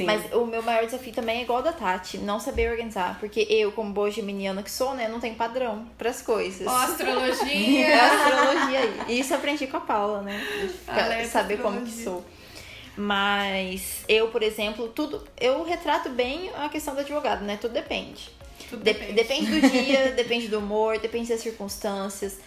Sim. 0.00 0.06
Mas 0.06 0.32
o 0.32 0.44
meu 0.46 0.62
maior 0.62 0.84
desafio 0.84 1.12
também 1.12 1.38
é 1.40 1.42
igual 1.42 1.58
ao 1.58 1.64
da 1.64 1.72
Tati, 1.72 2.18
não 2.18 2.40
saber 2.40 2.70
organizar. 2.70 3.18
Porque 3.20 3.46
eu, 3.48 3.72
como 3.72 3.92
boa 3.92 4.10
geminiana 4.10 4.62
que 4.62 4.70
sou, 4.70 4.94
né, 4.94 5.08
não 5.08 5.20
tenho 5.20 5.34
padrão 5.34 5.86
pras 5.98 6.20
coisas. 6.22 6.66
Ó, 6.66 6.70
É 6.80 6.84
astrologia! 6.84 8.02
a 8.02 8.06
astrologia 8.14 8.78
aí. 8.80 9.00
E 9.08 9.20
isso 9.20 9.32
eu 9.32 9.38
aprendi 9.38 9.66
com 9.66 9.76
a 9.76 9.80
Paula, 9.80 10.22
né? 10.22 10.38
De 10.62 10.68
ficar- 10.68 11.04
Alerta 11.04 11.28
saber 11.28 11.58
como 11.62 11.80
que 11.82 11.88
astrologia. 11.88 12.04
sou. 12.04 12.24
Mas 12.96 14.04
eu, 14.08 14.28
por 14.28 14.42
exemplo, 14.42 14.88
tudo. 14.88 15.26
Eu 15.40 15.62
retrato 15.64 16.08
bem 16.10 16.50
a 16.56 16.68
questão 16.68 16.94
do 16.94 17.00
advogado, 17.00 17.42
né? 17.44 17.56
Tudo 17.60 17.72
depende. 17.72 18.30
Tudo 18.68 18.82
De- 18.82 18.92
depende. 18.92 19.12
depende 19.14 19.60
do 19.60 19.68
dia, 19.70 20.12
depende 20.16 20.48
do 20.48 20.58
humor, 20.58 20.98
depende 20.98 21.28
das 21.28 21.40
circunstâncias. 21.40 22.38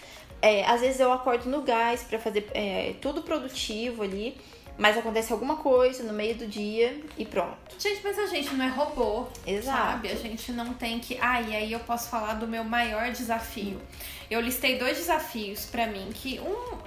É, 0.41 0.65
às 0.65 0.81
vezes 0.81 0.99
eu 0.99 1.11
acordo 1.11 1.49
no 1.49 1.61
gás 1.61 2.03
pra 2.03 2.19
fazer 2.19 2.47
é, 2.53 2.93
tudo 3.01 3.21
produtivo 3.23 4.03
ali, 4.03 4.35
mas 4.77 4.97
acontece 4.97 5.31
alguma 5.31 5.57
coisa 5.57 6.03
no 6.03 6.13
meio 6.13 6.35
do 6.35 6.47
dia 6.47 6.99
e 7.17 7.25
pronto. 7.25 7.57
Gente, 7.77 8.01
mas 8.03 8.17
a 8.17 8.25
gente 8.25 8.53
não 8.53 8.65
é 8.65 8.69
robô. 8.69 9.27
Exato. 9.45 9.77
Sabe? 9.77 10.09
A 10.09 10.15
gente 10.15 10.51
não 10.51 10.73
tem 10.73 10.99
que. 10.99 11.17
Ah, 11.21 11.41
e 11.41 11.55
aí 11.55 11.71
eu 11.71 11.79
posso 11.81 12.09
falar 12.09 12.35
do 12.35 12.47
meu 12.47 12.63
maior 12.63 13.11
desafio. 13.11 13.81
Eu 14.29 14.41
listei 14.41 14.77
dois 14.77 14.97
desafios 14.97 15.65
pra 15.65 15.87
mim, 15.87 16.09
que 16.13 16.39
um 16.39 16.77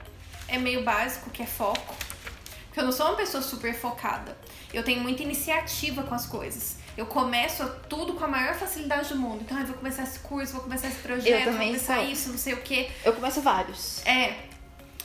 é 0.49 0.59
meio 0.59 0.83
básico, 0.83 1.31
que 1.31 1.43
é 1.43 1.47
foco. 1.47 1.95
Porque 2.67 2.81
eu 2.81 2.85
não 2.85 2.93
sou 2.93 3.07
uma 3.07 3.17
pessoa 3.17 3.43
super 3.43 3.75
focada. 3.75 4.37
Eu 4.73 4.83
tenho 4.83 5.01
muita 5.01 5.23
iniciativa 5.23 6.03
com 6.03 6.15
as 6.15 6.27
coisas. 6.27 6.77
Eu 6.97 7.07
começo 7.07 7.65
tudo 7.89 8.15
com 8.15 8.25
a 8.25 8.29
maior 8.29 8.55
facilidade 8.55 9.11
do 9.11 9.17
mundo. 9.17 9.43
Então, 9.43 9.59
eu 9.59 9.67
vou 9.67 9.77
começar 9.77 10.03
esse 10.03 10.19
curso, 10.21 10.53
vou 10.55 10.63
começar 10.63 10.89
esse 10.89 10.99
projeto, 10.99 11.45
vou 11.45 11.53
começar 11.53 11.97
sou. 11.97 12.05
isso, 12.05 12.31
não 12.31 12.39
sei 12.39 12.55
o 12.55 12.63
quê. 12.63 12.91
Eu 13.05 13.13
começo 13.13 13.41
vários. 13.41 14.05
É. 14.07 14.35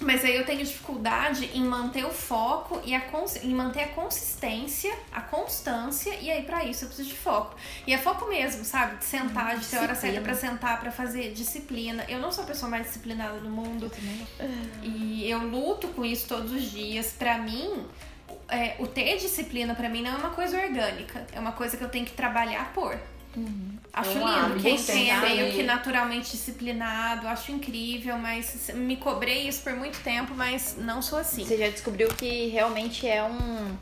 Mas 0.02 0.26
aí 0.26 0.36
eu 0.36 0.46
tenho 0.46 0.64
dificuldade 0.64 1.52
em 1.54 1.64
manter 1.64 2.04
o 2.06 2.10
foco 2.10 2.82
e 2.84 2.96
a 2.96 3.02
em 3.44 3.54
manter 3.54 3.84
a 3.84 3.88
consistência, 3.90 4.92
a 5.12 5.22
constância, 5.22 6.14
e 6.16 6.32
aí 6.32 6.44
pra 6.44 6.66
isso 6.66 6.86
eu 6.86 6.88
preciso 6.88 7.10
de 7.10 7.16
foco. 7.16 7.56
E 7.86 7.94
é 7.94 7.98
foco 7.98 8.28
mesmo, 8.28 8.64
sabe? 8.64 8.98
De 8.98 9.06
sentar, 9.06 9.58
de 9.58 9.66
ter 9.68 9.78
hora 9.78 9.94
certa 9.94 10.22
pra 10.22 10.34
sentar, 10.34 10.80
pra 10.80 10.92
fazer 10.92 11.34
disciplina. 11.34 12.04
Eu 12.08 12.20
não 12.20 12.32
sou 12.32 12.44
a 12.44 12.48
pessoa 12.48 12.70
mais 12.70 12.88
disciplinada 12.88 13.40
do 13.40 13.50
mundo. 13.50 13.92
E 14.82 15.30
eu 15.30 15.40
luto 15.40 15.88
com 15.90 16.04
isso 16.04 16.28
todos 16.28 16.52
os 16.52 16.72
dias. 16.72 17.14
Pra 17.18 17.38
mim, 17.38 17.86
é, 18.50 18.76
o 18.80 18.88
ter 18.88 19.18
disciplina 19.18 19.76
pra 19.76 19.88
mim 19.88 20.02
não 20.02 20.12
é 20.12 20.16
uma 20.16 20.32
coisa 20.32 20.60
orgânica. 20.60 21.26
É 21.32 21.40
uma 21.40 21.52
coisa 21.52 21.78
que 21.78 21.84
eu 21.84 21.90
tenho 21.90 22.06
que 22.06 22.14
trabalhar 22.14 22.74
por. 22.74 23.00
Acho 23.94 24.10
É 24.12 24.14
um 24.14 24.48
lindo. 24.50 24.62
Quem, 24.62 24.76
tem 24.76 24.96
quem 24.96 25.12
é 25.12 25.16
que 25.16 25.22
meio 25.22 25.54
que 25.54 25.64
naturalmente 25.64 26.32
disciplinado, 26.32 27.28
acho 27.28 27.52
incrível, 27.52 28.18
mas 28.18 28.70
me 28.74 28.98
cobrei 28.98 29.48
isso 29.48 29.62
por 29.64 29.74
muito 29.74 30.00
tempo, 30.04 30.34
mas 30.36 30.76
não 30.78 31.02
sou 31.02 31.20
assim. 31.20 31.46
Você 31.46 31.58
já 31.58 31.70
descobriu 31.70 32.10
que 32.10 32.48
realmente 32.48 33.08
é 33.08 33.24
um, 33.24 33.76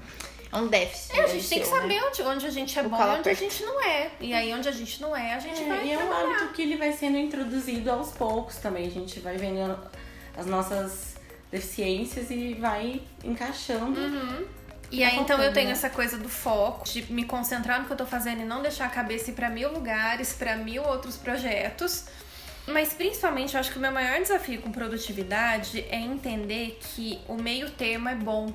é 0.52 0.56
um 0.58 0.68
déficit. 0.68 1.18
É, 1.18 1.22
a 1.22 1.26
aí 1.26 1.32
gente 1.32 1.50
tem 1.50 1.62
que 1.62 1.70
né? 1.70 1.80
saber 1.80 2.04
onde, 2.04 2.22
onde 2.22 2.46
a 2.46 2.50
gente 2.52 2.78
é 2.78 2.82
O 2.82 2.90
bom 2.90 2.98
e 2.98 3.02
onde 3.02 3.10
a 3.10 3.14
aperta. 3.20 3.40
gente 3.44 3.64
não 3.64 3.84
é. 3.84 4.12
E 4.20 4.34
aí, 4.34 4.54
onde 4.54 4.68
a 4.68 4.72
gente 4.72 5.02
não 5.02 5.16
é, 5.16 5.34
a 5.34 5.40
gente 5.40 5.62
É, 5.62 5.68
vai 5.68 5.88
e 5.88 5.92
é 5.94 5.98
um 5.98 6.14
hábito 6.14 6.54
que 6.54 6.62
ele 6.62 6.78
vai 6.78 6.92
sendo 6.94 7.18
introduzido 7.18 7.92
aos 7.92 8.12
poucos 8.12 8.58
também. 8.58 8.88
A 8.88 8.92
gente 8.92 9.20
vai 9.20 9.38
vendo 9.38 9.78
as 10.38 10.46
nossas 10.46 11.16
deficiências 11.52 12.30
e 12.30 12.54
vai 12.54 13.02
encaixando. 13.24 14.00
Uhum. 14.00 14.46
E 14.92 15.04
aí, 15.04 15.18
então, 15.18 15.42
eu 15.42 15.54
tenho 15.54 15.68
né? 15.68 15.74
essa 15.74 15.90
coisa 15.90 16.18
do 16.18 16.28
foco, 16.28 16.86
de 16.86 17.12
me 17.12 17.24
concentrar 17.24 17.80
no 17.80 17.86
que 17.86 17.94
eu 17.94 17.98
tô 17.98 18.06
fazendo 18.06 18.42
e 18.42 18.46
não 18.46 18.62
deixar 18.62 18.86
a 18.86 18.90
cabeça 18.90 19.30
ir 19.30 19.34
pra 19.34 19.50
mil 19.50 19.72
lugares, 19.72 20.34
pra 20.34 20.56
mil 20.56 20.84
outros 20.84 21.16
projetos. 21.16 22.06
Mas, 22.68 22.94
principalmente, 22.94 23.54
eu 23.54 23.60
acho 23.60 23.72
que 23.72 23.78
o 23.78 23.82
meu 23.82 23.92
maior 23.92 24.20
desafio 24.20 24.62
com 24.62 24.72
produtividade 24.72 25.86
é 25.90 25.98
entender 25.98 26.80
que 26.82 27.20
o 27.28 27.36
meio 27.36 27.70
termo 27.72 28.10
é 28.10 28.16
bom. 28.16 28.54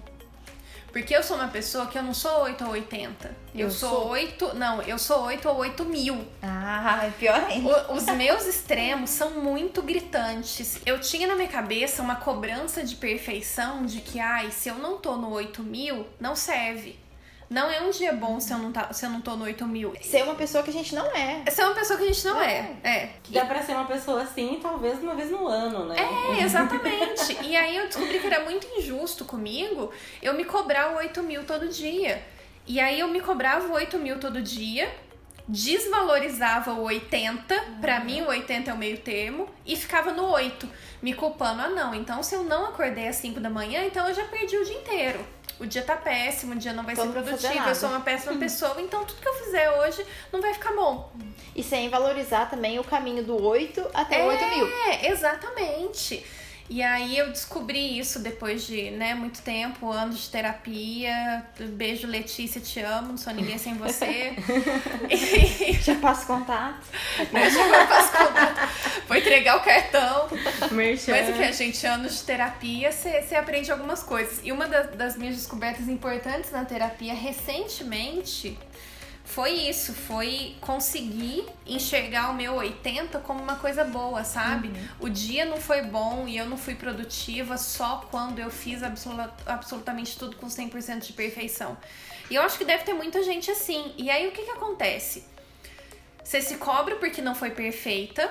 Porque 0.94 1.14
eu 1.14 1.22
sou 1.22 1.36
uma 1.36 1.48
pessoa 1.48 1.86
que 1.86 1.98
eu 1.98 2.02
não 2.02 2.14
sou 2.14 2.42
8 2.44 2.64
ou 2.64 2.70
80. 2.70 3.36
Eu, 3.54 3.66
Eu 3.66 3.70
sou, 3.70 3.90
sou. 3.90 4.08
8... 4.08 4.54
Não, 4.54 4.80
eu 4.82 4.98
sou 4.98 5.24
8 5.24 5.48
ou 5.48 5.56
8 5.56 5.84
mil. 5.84 6.24
Ah, 6.42 7.00
é 7.04 7.10
pior 7.10 7.34
ainda. 7.44 7.68
O- 7.90 7.96
os 7.96 8.04
meus 8.06 8.46
extremos 8.46 9.10
são 9.10 9.30
muito 9.32 9.82
gritantes. 9.82 10.78
Eu 10.86 11.00
tinha 11.00 11.26
na 11.26 11.34
minha 11.34 11.48
cabeça 11.48 12.00
uma 12.00 12.16
cobrança 12.16 12.82
de 12.84 12.94
perfeição 12.96 13.84
de 13.84 14.00
que, 14.00 14.18
ai, 14.20 14.50
se 14.50 14.68
eu 14.68 14.76
não 14.76 14.96
tô 14.98 15.16
no 15.16 15.30
8 15.30 15.62
mil, 15.62 16.06
não 16.20 16.34
serve. 16.36 16.96
Não 17.54 17.70
é 17.70 17.80
um 17.80 17.90
dia 17.90 18.12
bom 18.12 18.40
se 18.40 18.52
eu 18.52 18.58
não, 18.58 18.72
tá, 18.72 18.92
se 18.92 19.06
eu 19.06 19.10
não 19.10 19.20
tô 19.20 19.36
no 19.36 19.44
8 19.44 19.64
mil. 19.64 19.94
Ser 20.02 20.24
uma 20.24 20.34
pessoa 20.34 20.64
que 20.64 20.70
a 20.70 20.72
gente 20.72 20.92
não 20.92 21.06
é. 21.06 21.44
É 21.46 21.64
uma 21.64 21.72
pessoa 21.72 21.96
que 21.96 22.04
a 22.04 22.08
gente 22.08 22.26
não 22.26 22.42
é. 22.42 22.76
É. 22.82 23.10
Dá 23.28 23.44
pra 23.44 23.62
ser 23.62 23.74
uma 23.74 23.84
pessoa 23.84 24.22
assim, 24.22 24.58
talvez 24.60 25.00
uma 25.00 25.14
vez 25.14 25.30
no 25.30 25.46
ano, 25.46 25.86
né? 25.86 25.94
É, 25.96 26.42
exatamente. 26.42 27.38
E 27.44 27.56
aí 27.56 27.76
eu 27.76 27.86
descobri 27.86 28.18
que 28.18 28.26
era 28.26 28.44
muito 28.44 28.66
injusto 28.76 29.24
comigo 29.24 29.92
eu 30.20 30.34
me 30.34 30.44
cobrar 30.44 30.94
o 30.94 30.96
8 30.96 31.22
mil 31.22 31.44
todo 31.44 31.68
dia. 31.68 32.20
E 32.66 32.80
aí 32.80 32.98
eu 32.98 33.06
me 33.06 33.20
cobrava 33.20 33.68
o 33.68 33.72
8 33.74 33.98
mil 33.98 34.18
todo 34.18 34.42
dia, 34.42 34.92
desvalorizava 35.46 36.72
o 36.72 36.82
80, 36.84 37.54
uhum. 37.54 37.80
para 37.80 38.00
mim 38.00 38.22
o 38.22 38.28
80 38.28 38.70
é 38.70 38.74
o 38.74 38.76
meio 38.76 38.98
termo, 38.98 39.48
e 39.66 39.76
ficava 39.76 40.12
no 40.12 40.26
8, 40.26 40.68
me 41.02 41.14
culpando, 41.14 41.62
ah 41.62 41.68
não, 41.68 41.94
então 41.94 42.22
se 42.22 42.34
eu 42.34 42.42
não 42.42 42.66
acordei 42.66 43.08
às 43.08 43.16
5 43.16 43.40
da 43.40 43.50
manhã, 43.50 43.84
então 43.84 44.08
eu 44.08 44.14
já 44.14 44.24
perdi 44.24 44.56
o 44.56 44.64
dia 44.64 44.78
inteiro. 44.78 45.26
O 45.60 45.66
dia 45.66 45.82
tá 45.82 45.94
péssimo, 45.94 46.54
o 46.54 46.56
dia 46.56 46.72
não 46.72 46.82
vai 46.82 46.94
então, 46.94 47.06
ser 47.06 47.12
produtivo, 47.12 47.68
eu 47.68 47.74
sou 47.74 47.88
uma 47.88 48.00
péssima 48.00 48.32
uhum. 48.32 48.40
pessoa, 48.40 48.80
então 48.80 49.04
tudo 49.04 49.20
que 49.20 49.28
eu 49.28 49.34
fizer 49.34 49.70
hoje 49.70 50.04
não 50.32 50.40
vai 50.40 50.52
ficar 50.52 50.72
bom. 50.74 51.12
E 51.54 51.62
sem 51.62 51.88
valorizar 51.88 52.50
também 52.50 52.78
o 52.80 52.84
caminho 52.84 53.22
do 53.22 53.40
8 53.40 53.90
até 53.94 54.20
é, 54.20 54.24
8 54.24 54.44
mil. 54.46 54.66
É, 54.66 55.10
exatamente. 55.10 56.26
E 56.68 56.82
aí 56.82 57.18
eu 57.18 57.28
descobri 57.28 57.98
isso 57.98 58.20
depois 58.20 58.66
de 58.66 58.90
né, 58.92 59.14
muito 59.14 59.42
tempo, 59.42 59.90
anos 59.90 60.22
de 60.22 60.30
terapia. 60.30 61.44
Beijo, 61.58 62.06
Letícia, 62.06 62.58
te 62.60 62.80
amo, 62.80 63.08
não 63.08 63.16
sou 63.18 63.34
ninguém 63.34 63.58
sem 63.58 63.74
você. 63.74 64.34
e... 65.10 65.74
Já 65.84 65.94
passo 65.96 66.26
contato. 66.26 66.86
Já 67.20 67.86
passo 67.86 68.12
contato. 68.12 69.04
Vou 69.06 69.16
entregar 69.16 69.58
o 69.58 69.60
cartão. 69.60 70.28
Merchan. 70.70 71.12
Mas 71.12 71.28
enfim, 71.28 71.52
gente, 71.52 71.86
anos 71.86 72.18
de 72.18 72.22
terapia, 72.24 72.90
você 72.90 73.34
aprende 73.34 73.70
algumas 73.70 74.02
coisas. 74.02 74.40
E 74.42 74.50
uma 74.50 74.66
das, 74.66 74.90
das 74.96 75.16
minhas 75.18 75.36
descobertas 75.36 75.86
importantes 75.86 76.50
na 76.50 76.64
terapia 76.64 77.12
recentemente 77.12 78.56
foi 79.24 79.52
isso, 79.52 79.94
foi 79.94 80.54
conseguir 80.60 81.46
enxergar 81.66 82.30
o 82.30 82.34
meu 82.34 82.54
80 82.56 83.18
como 83.20 83.42
uma 83.42 83.56
coisa 83.56 83.82
boa, 83.82 84.22
sabe? 84.22 84.68
Uhum. 84.68 84.88
O 85.00 85.08
dia 85.08 85.46
não 85.46 85.56
foi 85.56 85.82
bom 85.82 86.28
e 86.28 86.36
eu 86.36 86.46
não 86.46 86.58
fui 86.58 86.74
produtiva 86.74 87.56
só 87.56 88.06
quando 88.10 88.38
eu 88.38 88.50
fiz 88.50 88.82
absolutamente 89.46 90.18
tudo 90.18 90.36
com 90.36 90.46
100% 90.46 91.06
de 91.06 91.12
perfeição. 91.14 91.76
E 92.30 92.34
eu 92.34 92.42
acho 92.42 92.58
que 92.58 92.64
deve 92.66 92.84
ter 92.84 92.92
muita 92.92 93.22
gente 93.22 93.50
assim. 93.50 93.94
E 93.96 94.10
aí 94.10 94.28
o 94.28 94.32
que 94.32 94.42
que 94.42 94.50
acontece? 94.50 95.24
Você 96.22 96.42
se 96.42 96.58
cobra 96.58 96.96
porque 96.96 97.22
não 97.22 97.34
foi 97.34 97.50
perfeita, 97.50 98.30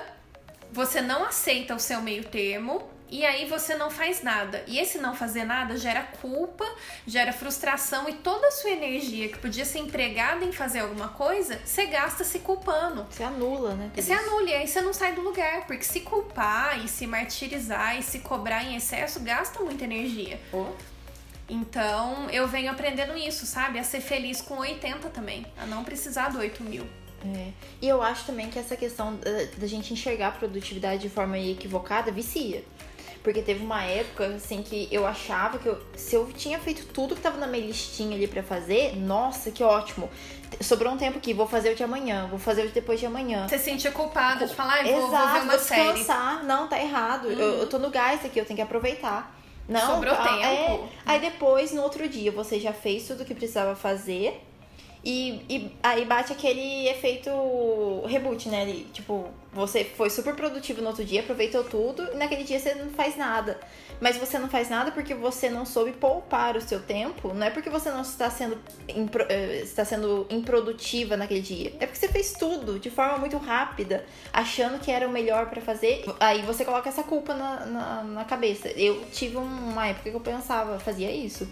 você 0.72 1.00
não 1.00 1.24
aceita 1.24 1.74
o 1.74 1.80
seu 1.80 2.00
meio 2.02 2.24
termo, 2.24 2.88
e 3.14 3.24
aí 3.24 3.46
você 3.46 3.76
não 3.76 3.92
faz 3.92 4.24
nada. 4.24 4.64
E 4.66 4.76
esse 4.76 4.98
não 4.98 5.14
fazer 5.14 5.44
nada 5.44 5.76
gera 5.76 6.02
culpa, 6.20 6.66
gera 7.06 7.32
frustração 7.32 8.08
e 8.08 8.14
toda 8.14 8.48
a 8.48 8.50
sua 8.50 8.70
energia 8.70 9.28
que 9.28 9.38
podia 9.38 9.64
ser 9.64 9.78
empregada 9.78 10.44
em 10.44 10.50
fazer 10.50 10.80
alguma 10.80 11.06
coisa, 11.06 11.60
você 11.64 11.86
gasta 11.86 12.24
se 12.24 12.40
culpando. 12.40 13.06
Você 13.08 13.22
anula, 13.22 13.76
né? 13.76 13.92
Você 13.94 14.12
anula 14.12 14.50
e 14.50 14.54
aí 14.54 14.66
você 14.66 14.80
não 14.80 14.92
sai 14.92 15.12
do 15.12 15.20
lugar, 15.20 15.64
porque 15.64 15.84
se 15.84 16.00
culpar 16.00 16.84
e 16.84 16.88
se 16.88 17.06
martirizar 17.06 17.96
e 17.96 18.02
se 18.02 18.18
cobrar 18.18 18.64
em 18.64 18.74
excesso 18.74 19.20
gasta 19.20 19.62
muita 19.62 19.84
energia. 19.84 20.40
Oh. 20.52 20.72
Então, 21.48 22.28
eu 22.30 22.48
venho 22.48 22.72
aprendendo 22.72 23.16
isso, 23.16 23.46
sabe? 23.46 23.78
A 23.78 23.84
ser 23.84 24.00
feliz 24.00 24.40
com 24.40 24.56
80 24.56 25.08
também, 25.10 25.46
a 25.56 25.64
não 25.66 25.84
precisar 25.84 26.30
do 26.30 26.38
8 26.40 26.64
mil. 26.64 26.84
É. 27.24 27.52
E 27.80 27.88
eu 27.88 28.02
acho 28.02 28.26
também 28.26 28.50
que 28.50 28.58
essa 28.58 28.76
questão 28.76 29.14
da, 29.16 29.30
da 29.56 29.66
gente 29.68 29.92
enxergar 29.92 30.28
a 30.28 30.32
produtividade 30.32 31.02
de 31.02 31.08
forma 31.08 31.38
equivocada 31.38 32.10
vicia. 32.10 32.64
Porque 33.24 33.40
teve 33.40 33.64
uma 33.64 33.82
época, 33.82 34.26
assim, 34.26 34.62
que 34.62 34.86
eu 34.92 35.06
achava 35.06 35.58
que 35.58 35.66
eu, 35.66 35.80
se 35.96 36.14
eu 36.14 36.26
tinha 36.26 36.58
feito 36.58 36.84
tudo 36.92 37.16
que 37.16 37.22
tava 37.22 37.38
na 37.38 37.46
minha 37.46 37.66
listinha 37.66 38.14
ali 38.14 38.28
para 38.28 38.42
fazer, 38.42 38.94
nossa, 38.96 39.50
que 39.50 39.64
ótimo. 39.64 40.10
Sobrou 40.60 40.92
um 40.92 40.98
tempo 40.98 41.16
aqui, 41.16 41.32
vou 41.32 41.46
fazer 41.46 41.72
o 41.72 41.74
de 41.74 41.82
amanhã, 41.82 42.28
vou 42.28 42.38
fazer 42.38 42.64
o 42.64 42.68
de 42.68 42.74
depois 42.74 43.00
de 43.00 43.06
amanhã. 43.06 43.48
Você 43.48 43.56
se 43.56 43.64
sentia 43.64 43.90
culpada 43.90 44.46
de 44.46 44.54
falar, 44.54 44.80
ah, 44.80 44.82
vou, 44.82 45.08
Exato, 45.08 45.08
vou 45.10 45.32
ver 45.32 45.40
uma 45.40 45.56
vou 45.56 45.56
descansar. 45.56 46.34
Série. 46.34 46.46
Não, 46.46 46.68
tá 46.68 46.78
errado. 46.78 47.28
Uhum. 47.28 47.32
Eu, 47.32 47.58
eu 47.60 47.66
tô 47.66 47.78
no 47.78 47.88
gás 47.88 48.22
aqui, 48.22 48.38
eu 48.38 48.44
tenho 48.44 48.58
que 48.58 48.62
aproveitar. 48.62 49.34
Não, 49.66 49.94
Sobrou 49.94 50.14
tá, 50.14 50.22
tempo. 50.22 50.44
É. 50.44 50.88
Aí 51.06 51.18
depois, 51.18 51.72
no 51.72 51.80
outro 51.80 52.06
dia, 52.06 52.30
você 52.30 52.60
já 52.60 52.74
fez 52.74 53.06
tudo 53.06 53.22
o 53.22 53.24
que 53.24 53.34
precisava 53.34 53.74
fazer 53.74 54.38
e, 55.04 55.44
e 55.50 55.72
aí 55.82 56.06
bate 56.06 56.32
aquele 56.32 56.88
efeito 56.88 57.30
reboot, 58.06 58.48
né? 58.48 58.84
Tipo, 58.90 59.28
você 59.52 59.84
foi 59.84 60.08
super 60.08 60.34
produtivo 60.34 60.80
no 60.80 60.88
outro 60.88 61.04
dia, 61.04 61.20
aproveitou 61.20 61.62
tudo, 61.62 62.08
e 62.12 62.16
naquele 62.16 62.42
dia 62.42 62.58
você 62.58 62.74
não 62.74 62.88
faz 62.88 63.14
nada. 63.14 63.60
Mas 64.00 64.16
você 64.16 64.38
não 64.38 64.48
faz 64.48 64.70
nada 64.70 64.90
porque 64.90 65.14
você 65.14 65.50
não 65.50 65.66
soube 65.66 65.92
poupar 65.92 66.56
o 66.56 66.60
seu 66.60 66.80
tempo, 66.80 67.34
não 67.34 67.46
é 67.46 67.50
porque 67.50 67.68
você 67.68 67.90
não 67.90 68.00
está 68.00 68.30
sendo, 68.30 68.58
impro, 68.88 69.26
eh, 69.28 69.60
está 69.62 69.84
sendo 69.84 70.26
improdutiva 70.30 71.18
naquele 71.18 71.42
dia. 71.42 71.74
É 71.78 71.86
porque 71.86 71.98
você 71.98 72.08
fez 72.08 72.32
tudo 72.32 72.78
de 72.78 72.88
forma 72.88 73.18
muito 73.18 73.36
rápida, 73.36 74.06
achando 74.32 74.80
que 74.80 74.90
era 74.90 75.06
o 75.06 75.10
melhor 75.12 75.50
para 75.50 75.60
fazer. 75.60 76.02
Aí 76.18 76.40
você 76.42 76.64
coloca 76.64 76.88
essa 76.88 77.02
culpa 77.02 77.34
na, 77.34 77.66
na, 77.66 78.02
na 78.04 78.24
cabeça. 78.24 78.68
Eu 78.68 79.04
tive 79.12 79.36
uma 79.36 79.86
época 79.86 80.10
que 80.10 80.16
eu 80.16 80.20
pensava, 80.20 80.78
fazia 80.78 81.10
isso 81.10 81.46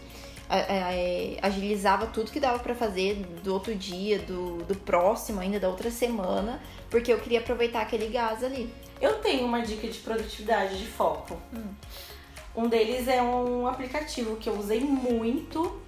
é, 0.58 1.38
agilizava 1.40 2.06
tudo 2.06 2.30
que 2.30 2.40
dava 2.40 2.58
para 2.58 2.74
fazer 2.74 3.16
do 3.42 3.52
outro 3.52 3.74
dia, 3.74 4.18
do, 4.18 4.58
do 4.64 4.74
próximo, 4.74 5.40
ainda 5.40 5.58
da 5.58 5.68
outra 5.68 5.90
semana, 5.90 6.60
porque 6.90 7.12
eu 7.12 7.18
queria 7.18 7.40
aproveitar 7.40 7.82
aquele 7.82 8.08
gás 8.08 8.44
ali. 8.44 8.72
Eu 9.00 9.14
tenho 9.20 9.44
uma 9.44 9.62
dica 9.62 9.88
de 9.88 9.98
produtividade, 9.98 10.78
de 10.78 10.86
foco. 10.86 11.36
Hum. 11.52 11.72
Um 12.54 12.68
deles 12.68 13.08
é 13.08 13.22
um 13.22 13.66
aplicativo 13.66 14.36
que 14.36 14.48
eu 14.48 14.58
usei 14.58 14.80
muito 14.80 15.80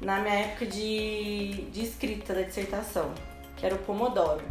na 0.00 0.20
minha 0.20 0.34
época 0.34 0.66
de, 0.66 1.66
de 1.72 1.82
escrita 1.82 2.34
da 2.34 2.42
dissertação, 2.42 3.12
que 3.56 3.66
era 3.66 3.74
o 3.74 3.78
Pomodoro. 3.78 4.44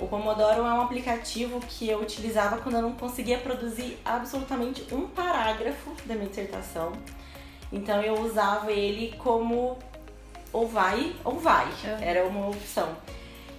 O 0.00 0.06
Pomodoro 0.06 0.60
é 0.60 0.72
um 0.72 0.80
aplicativo 0.80 1.58
que 1.60 1.88
eu 1.88 2.00
utilizava 2.00 2.58
quando 2.58 2.74
eu 2.74 2.82
não 2.82 2.92
conseguia 2.92 3.38
produzir 3.38 3.98
absolutamente 4.04 4.86
um 4.94 5.08
parágrafo 5.08 5.90
da 6.04 6.14
minha 6.14 6.28
dissertação. 6.28 6.92
Então 7.72 8.02
eu 8.02 8.20
usava 8.20 8.72
ele 8.72 9.14
como 9.18 9.78
ou 10.52 10.66
vai 10.66 11.14
ou 11.24 11.38
vai, 11.38 11.66
uhum. 11.66 11.98
era 12.00 12.26
uma 12.26 12.48
opção. 12.48 12.96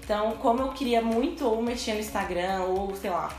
Então, 0.03 0.37
como 0.37 0.61
eu 0.61 0.69
queria 0.69 1.01
muito 1.01 1.45
ou 1.45 1.61
mexer 1.61 1.93
no 1.93 1.99
Instagram, 1.99 2.61
ou 2.63 2.95
sei 2.95 3.09
lá, 3.09 3.29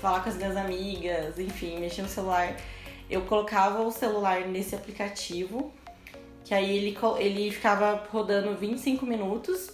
falar 0.00 0.22
com 0.22 0.30
as 0.30 0.36
minhas 0.36 0.56
amigas, 0.56 1.38
enfim, 1.38 1.78
mexer 1.78 2.00
no 2.00 2.08
celular, 2.08 2.56
eu 3.10 3.20
colocava 3.22 3.82
o 3.82 3.90
celular 3.90 4.40
nesse 4.46 4.74
aplicativo, 4.74 5.70
que 6.44 6.54
aí 6.54 6.76
ele, 6.76 6.96
ele 7.18 7.50
ficava 7.50 8.02
rodando 8.10 8.56
25 8.56 9.04
minutos, 9.04 9.70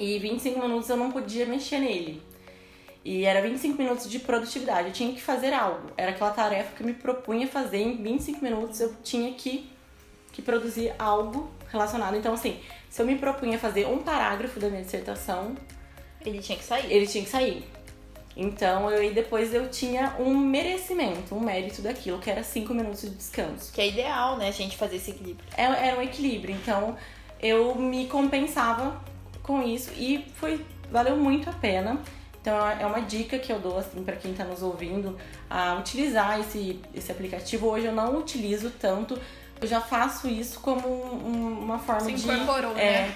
e 0.00 0.18
25 0.18 0.58
minutos 0.58 0.90
eu 0.90 0.96
não 0.96 1.12
podia 1.12 1.46
mexer 1.46 1.78
nele. 1.78 2.22
E 3.06 3.24
era 3.24 3.40
25 3.40 3.80
minutos 3.80 4.10
de 4.10 4.18
produtividade. 4.18 4.88
Eu 4.88 4.92
tinha 4.92 5.12
que 5.14 5.22
fazer 5.22 5.54
algo. 5.54 5.92
Era 5.96 6.10
aquela 6.10 6.32
tarefa 6.32 6.74
que 6.74 6.82
eu 6.82 6.86
me 6.88 6.92
propunha 6.92 7.46
fazer 7.46 7.78
em 7.78 8.02
25 8.02 8.42
minutos. 8.42 8.80
Eu 8.80 8.96
tinha 9.00 9.32
que, 9.32 9.70
que 10.32 10.42
produzir 10.42 10.92
algo 10.98 11.48
relacionado. 11.70 12.16
Então, 12.16 12.34
assim, 12.34 12.58
se 12.90 13.00
eu 13.00 13.06
me 13.06 13.14
propunha 13.16 13.60
fazer 13.60 13.86
um 13.86 13.98
parágrafo 13.98 14.58
da 14.58 14.68
minha 14.68 14.82
dissertação. 14.82 15.54
Ele 16.20 16.40
tinha 16.40 16.58
que 16.58 16.64
sair. 16.64 16.92
Ele 16.92 17.06
tinha 17.06 17.22
que 17.22 17.30
sair. 17.30 17.64
Então, 18.36 18.90
eu, 18.90 19.04
e 19.04 19.14
depois 19.14 19.54
eu 19.54 19.70
tinha 19.70 20.16
um 20.18 20.36
merecimento, 20.36 21.32
um 21.32 21.40
mérito 21.40 21.82
daquilo, 21.82 22.18
que 22.18 22.28
era 22.28 22.42
5 22.42 22.74
minutos 22.74 23.02
de 23.02 23.10
descanso. 23.10 23.72
Que 23.72 23.82
é 23.82 23.86
ideal, 23.86 24.36
né, 24.36 24.48
a 24.48 24.50
gente 24.50 24.76
fazer 24.76 24.96
esse 24.96 25.12
equilíbrio. 25.12 25.48
É, 25.56 25.62
era 25.62 25.96
um 25.96 26.02
equilíbrio. 26.02 26.56
Então, 26.56 26.96
eu 27.40 27.72
me 27.76 28.08
compensava 28.08 29.00
com 29.44 29.62
isso 29.62 29.92
e 29.96 30.26
foi 30.34 30.60
valeu 30.90 31.16
muito 31.16 31.48
a 31.48 31.52
pena. 31.52 32.00
Então 32.46 32.64
é 32.64 32.86
uma 32.86 33.00
dica 33.00 33.40
que 33.40 33.50
eu 33.52 33.58
dou 33.58 33.76
assim 33.76 34.04
para 34.04 34.14
quem 34.14 34.30
está 34.30 34.44
nos 34.44 34.62
ouvindo 34.62 35.18
a 35.50 35.74
utilizar 35.80 36.38
esse, 36.38 36.80
esse 36.94 37.10
aplicativo. 37.10 37.66
Hoje 37.66 37.86
eu 37.86 37.92
não 37.92 38.18
utilizo 38.18 38.70
tanto, 38.70 39.18
eu 39.60 39.66
já 39.66 39.80
faço 39.80 40.28
isso 40.28 40.60
como 40.60 40.86
um, 40.86 41.58
uma 41.64 41.80
forma 41.80 42.02
Se 42.02 42.12
de, 42.12 42.30
incorporou, 42.30 42.70
é, 42.76 43.08
né? 43.08 43.14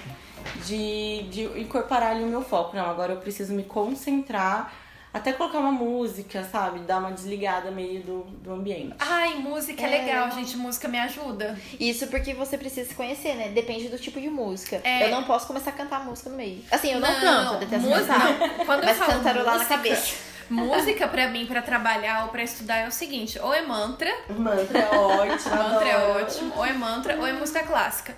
de, 0.65 1.23
de 1.29 1.43
incorporar 1.61 2.11
ali 2.11 2.25
o 2.25 2.27
meu 2.27 2.41
foco. 2.41 2.75
Não, 2.75 2.89
agora 2.89 3.13
eu 3.13 3.19
preciso 3.19 3.53
me 3.53 3.63
concentrar 3.63 4.73
até 5.13 5.33
colocar 5.33 5.59
uma 5.59 5.71
música, 5.71 6.43
sabe? 6.43 6.79
Dar 6.79 6.99
uma 6.99 7.11
desligada 7.11 7.69
meio 7.69 8.01
do, 8.01 8.23
do 8.23 8.53
ambiente. 8.53 8.95
Ai, 8.99 9.35
música 9.35 9.83
é, 9.83 9.85
é 9.85 10.01
legal, 10.05 10.31
gente. 10.31 10.55
Música 10.55 10.87
me 10.87 10.97
ajuda. 10.99 11.57
Isso 11.79 12.07
porque 12.07 12.33
você 12.33 12.57
precisa 12.57 12.87
se 12.87 12.95
conhecer, 12.95 13.35
né? 13.35 13.49
Depende 13.49 13.89
do 13.89 13.97
tipo 13.97 14.21
de 14.21 14.29
música. 14.29 14.79
É. 14.83 15.05
Eu 15.05 15.11
não 15.11 15.23
posso 15.23 15.47
começar 15.47 15.71
a 15.71 15.73
cantar 15.73 16.05
música 16.05 16.29
no 16.29 16.37
meio. 16.37 16.63
Assim, 16.71 16.93
eu 16.93 16.99
não, 16.99 17.11
não 17.11 17.19
canto, 17.19 17.53
eu 17.53 17.59
detesto 17.59 17.89
música, 17.89 18.13
cantar. 18.13 18.65
Quando 18.65 18.83
mas 18.85 18.97
eu 18.97 19.05
falo 19.05 19.17
cantarolar 19.17 19.53
música, 19.55 19.69
na 19.69 19.77
cabeça. 19.77 20.15
Música 20.51 21.07
pra 21.07 21.27
mim, 21.29 21.45
pra 21.45 21.61
trabalhar 21.61 22.23
ou 22.25 22.29
pra 22.29 22.43
estudar 22.43 22.77
é 22.77 22.87
o 22.87 22.91
seguinte: 22.91 23.39
ou 23.39 23.53
é 23.53 23.61
mantra. 23.61 24.11
Mantra 24.29 24.79
é 24.79 24.89
ótimo. 24.97 25.55
mantra 25.55 25.87
é 25.89 25.97
ótimo. 26.21 26.53
Ou 26.57 26.65
é 26.65 26.73
mantra, 26.73 27.15
ou 27.17 27.25
é 27.25 27.33
música 27.33 27.63
clássica. 27.63 28.13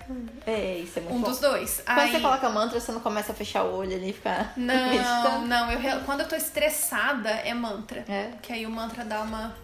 É, 0.45 0.77
isso 0.79 0.97
é 0.97 1.01
muito 1.03 1.15
Um 1.15 1.21
bom. 1.21 1.29
dos 1.29 1.39
dois. 1.39 1.81
Quando 1.85 1.99
Aí... 1.99 2.11
você 2.11 2.19
coloca 2.19 2.49
mantra, 2.49 2.79
você 2.79 2.91
não 2.91 2.99
começa 2.99 3.31
a 3.31 3.35
fechar 3.35 3.63
o 3.63 3.75
olho 3.77 3.95
ali 3.95 4.09
e 4.09 4.13
ficar. 4.13 4.53
Não, 4.57 4.89
meditando. 4.89 5.45
não. 5.47 5.71
Eu, 5.71 6.01
quando 6.01 6.21
eu 6.21 6.27
tô 6.27 6.35
estressada, 6.35 7.29
é 7.29 7.53
mantra. 7.53 8.03
É. 8.09 8.31
Que 8.41 8.51
aí 8.53 8.65
o 8.65 8.69
mantra 8.71 9.03
dá 9.05 9.21
uma. 9.21 9.55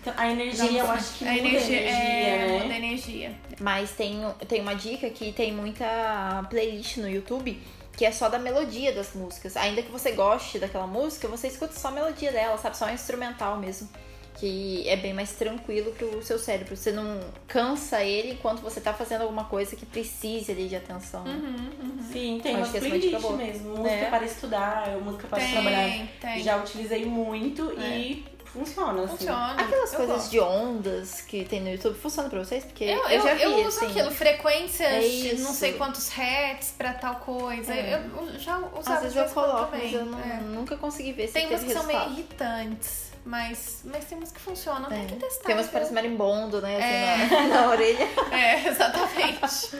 Então, 0.00 0.12
a 0.16 0.28
energia, 0.28 0.80
eu 0.80 0.90
acho 0.90 1.14
que 1.18 1.24
a 1.28 1.38
energia, 1.38 1.80
energia 1.80 1.88
é, 1.88 2.46
né? 2.48 2.58
muda 2.58 2.74
a 2.74 2.76
energia. 2.76 3.32
Mas 3.60 3.92
tem, 3.92 4.20
tem 4.48 4.60
uma 4.60 4.74
dica 4.74 5.08
que 5.08 5.32
tem 5.32 5.52
muita 5.52 6.44
playlist 6.50 6.96
no 6.96 7.08
YouTube 7.08 7.62
que 7.96 8.04
é 8.04 8.10
só 8.12 8.28
da 8.28 8.38
melodia 8.38 8.92
das 8.92 9.12
músicas. 9.14 9.56
Ainda 9.56 9.82
que 9.82 9.90
você 9.90 10.12
goste 10.12 10.58
daquela 10.58 10.86
música, 10.86 11.28
você 11.28 11.48
escuta 11.48 11.74
só 11.74 11.88
a 11.88 11.90
melodia 11.92 12.32
dela, 12.32 12.56
sabe? 12.58 12.76
Só 12.76 12.86
a 12.86 12.92
instrumental 12.92 13.56
mesmo. 13.58 13.88
que 14.34 14.88
é 14.88 14.96
bem 14.96 15.12
mais 15.12 15.32
tranquilo 15.32 15.92
pro 15.92 16.22
seu 16.22 16.38
cérebro. 16.38 16.74
Você 16.74 16.90
não 16.90 17.20
cansa 17.46 18.02
ele 18.02 18.32
enquanto 18.32 18.60
você 18.62 18.80
tá 18.80 18.92
fazendo 18.94 19.20
alguma 19.22 19.44
coisa 19.44 19.76
que 19.76 19.84
precise 19.84 20.50
ali 20.50 20.68
de 20.68 20.74
atenção. 20.74 21.22
Uhum, 21.22 21.70
uhum. 21.82 21.98
Sim, 22.10 22.40
tem 22.42 22.52
Acho 22.56 22.62
umas 22.62 22.70
que 22.70 22.76
essa 22.78 22.88
foi 22.88 22.96
a 22.96 23.00
dica 23.00 23.18
playlists 23.20 23.22
boa. 23.22 23.36
mesmo. 23.36 23.76
Música 23.82 23.94
É. 24.06 24.08
para 24.10 24.24
estudar, 24.24 24.88
música 25.02 25.28
para 25.28 25.38
Tem, 25.38 25.52
trabalhar. 25.52 26.08
tem. 26.18 26.42
Já 26.42 26.56
utilizei 26.56 27.04
muito 27.04 27.72
e 27.78 28.24
funciona, 28.52 29.04
assim. 29.04 29.16
Funciona. 29.16 29.52
Aquelas 29.62 29.90
Eu 29.92 29.96
coisas 29.98 30.16
gosto. 30.16 30.30
de 30.30 30.40
ondas 30.40 31.20
que 31.22 31.44
tem 31.44 31.60
no 31.60 31.70
YouTube, 31.70 31.98
funciona 31.98 32.28
pra 32.28 32.38
vocês? 32.44 32.64
Porque 32.64 32.84
Eu, 32.84 32.98
eu, 33.04 33.08
eu, 33.08 33.22
já 33.22 33.34
vi, 33.34 33.42
eu 33.42 33.56
uso 33.66 33.76
assim. 33.78 33.86
aquilo, 33.86 34.10
frequências 34.10 34.88
É 34.90 35.00
de 35.00 35.40
não 35.40 35.52
sei 35.52 35.72
quantos 35.74 36.08
hertz 36.10 36.74
pra 36.76 36.92
tal 36.94 37.16
coisa. 37.16 37.72
É. 37.72 37.94
Eu, 38.16 38.38
já 38.38 38.58
usava 38.58 38.96
Às 38.96 39.02
vezes 39.14 39.16
eu 39.16 39.24
coloco, 39.34 39.70
também. 39.72 39.82
mas 39.84 39.92
eu 39.94 40.04
não- 40.06 40.20
É. 40.20 40.40
nunca 40.40 40.76
consegui 40.76 41.12
ver 41.12 41.26
se 41.28 41.32
Tem 41.34 41.46
umas 41.48 41.62
que 41.62 41.72
são 41.72 41.84
meio 41.84 42.02
irritantes, 42.10 43.12
mas, 43.24 43.80
mas 43.84 44.04
tem 44.04 44.18
umas 44.18 44.32
que 44.32 44.40
funcionam. 44.40 44.88
Tem 44.88 45.02
É. 45.02 45.06
que 45.06 45.16
testar. 45.16 45.44
Tem 45.44 45.54
umas 45.54 45.66
que 45.66 45.72
parecem 45.72 45.94
marimbondo, 45.94 46.60
né? 46.60 46.76
Assim, 46.76 47.34
É. 47.36 47.48
na, 47.48 47.48
na 47.62 47.68
orelha. 47.70 48.08
É, 48.32 48.68
exatamente. 48.68 49.70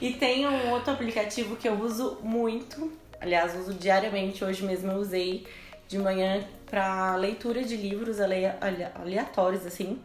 E 0.00 0.12
tem 0.14 0.46
um 0.48 0.70
outro 0.70 0.92
aplicativo 0.92 1.56
que 1.56 1.68
eu 1.68 1.74
uso 1.74 2.18
muito, 2.22 2.92
aliás, 3.20 3.54
uso 3.56 3.74
diariamente, 3.74 4.44
hoje 4.44 4.62
mesmo 4.64 4.90
eu 4.92 4.98
usei 4.98 5.46
de 5.90 5.98
manhã 5.98 6.44
para 6.66 7.16
leitura 7.16 7.64
de 7.64 7.76
livros 7.76 8.20
ale- 8.20 8.46
ale- 8.60 8.86
aleatórios, 8.94 9.66
assim, 9.66 9.98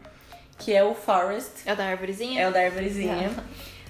que 0.58 0.74
é 0.74 0.82
o 0.82 0.94
Forest, 0.94 1.52
É 1.64 1.72
o 1.72 1.76
da 1.76 1.84
árvorezinha? 1.86 2.40
é 2.42 2.48
o 2.48 2.52
da 2.52 2.60
árvorezinha. 2.60 3.32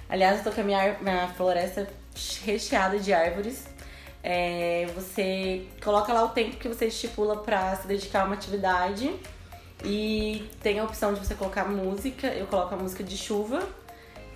Aliás, 0.07 0.37
eu 0.37 0.43
tô 0.43 0.51
com 0.51 0.61
a 0.61 0.63
minha, 0.63 0.77
ar- 0.79 1.01
minha 1.01 1.27
floresta 1.29 1.87
recheada 2.45 2.99
de 2.99 3.11
árvores. 3.11 3.65
É, 4.23 4.85
você 4.93 5.65
coloca 5.83 6.13
lá 6.13 6.23
o 6.23 6.29
tempo 6.29 6.57
que 6.57 6.67
você 6.67 6.85
estipula 6.85 7.37
pra 7.37 7.75
se 7.77 7.87
dedicar 7.87 8.21
a 8.21 8.25
uma 8.25 8.35
atividade 8.35 9.11
e 9.83 10.47
tem 10.61 10.77
a 10.79 10.83
opção 10.83 11.13
de 11.15 11.19
você 11.25 11.33
colocar 11.33 11.65
música. 11.65 12.27
Eu 12.27 12.45
coloco 12.45 12.75
a 12.75 12.77
música 12.77 13.03
de 13.03 13.17
chuva, 13.17 13.67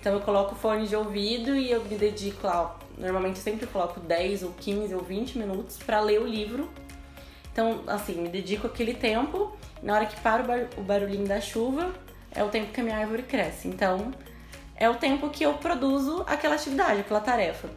então 0.00 0.14
eu 0.14 0.20
coloco 0.20 0.54
o 0.54 0.58
fone 0.58 0.86
de 0.88 0.96
ouvido 0.96 1.54
e 1.54 1.70
eu 1.70 1.82
me 1.84 1.96
dedico 1.96 2.44
lá. 2.46 2.76
Normalmente 2.98 3.36
eu 3.36 3.42
sempre 3.42 3.66
coloco 3.68 4.00
10 4.00 4.42
ou 4.42 4.52
15 4.52 4.94
ou 4.94 5.02
20 5.02 5.38
minutos 5.38 5.78
pra 5.78 6.00
ler 6.00 6.20
o 6.20 6.26
livro. 6.26 6.68
Então, 7.52 7.82
assim, 7.86 8.14
me 8.14 8.28
dedico 8.28 8.66
aquele 8.66 8.94
tempo. 8.94 9.56
Na 9.82 9.94
hora 9.94 10.06
que 10.06 10.18
para 10.20 10.42
o, 10.42 10.46
bar- 10.46 10.68
o 10.76 10.80
barulhinho 10.82 11.26
da 11.26 11.40
chuva, 11.40 11.92
é 12.34 12.42
o 12.42 12.48
tempo 12.48 12.72
que 12.72 12.80
a 12.80 12.84
minha 12.84 12.96
árvore 12.96 13.22
cresce. 13.24 13.68
Então, 13.68 14.12
é 14.76 14.88
o 14.88 14.94
tempo 14.94 15.28
que 15.28 15.44
eu 15.44 15.54
produzo 15.54 16.24
aquela 16.26 16.54
atividade, 16.54 17.00
aquela 17.00 17.20
tarefa. 17.20 17.68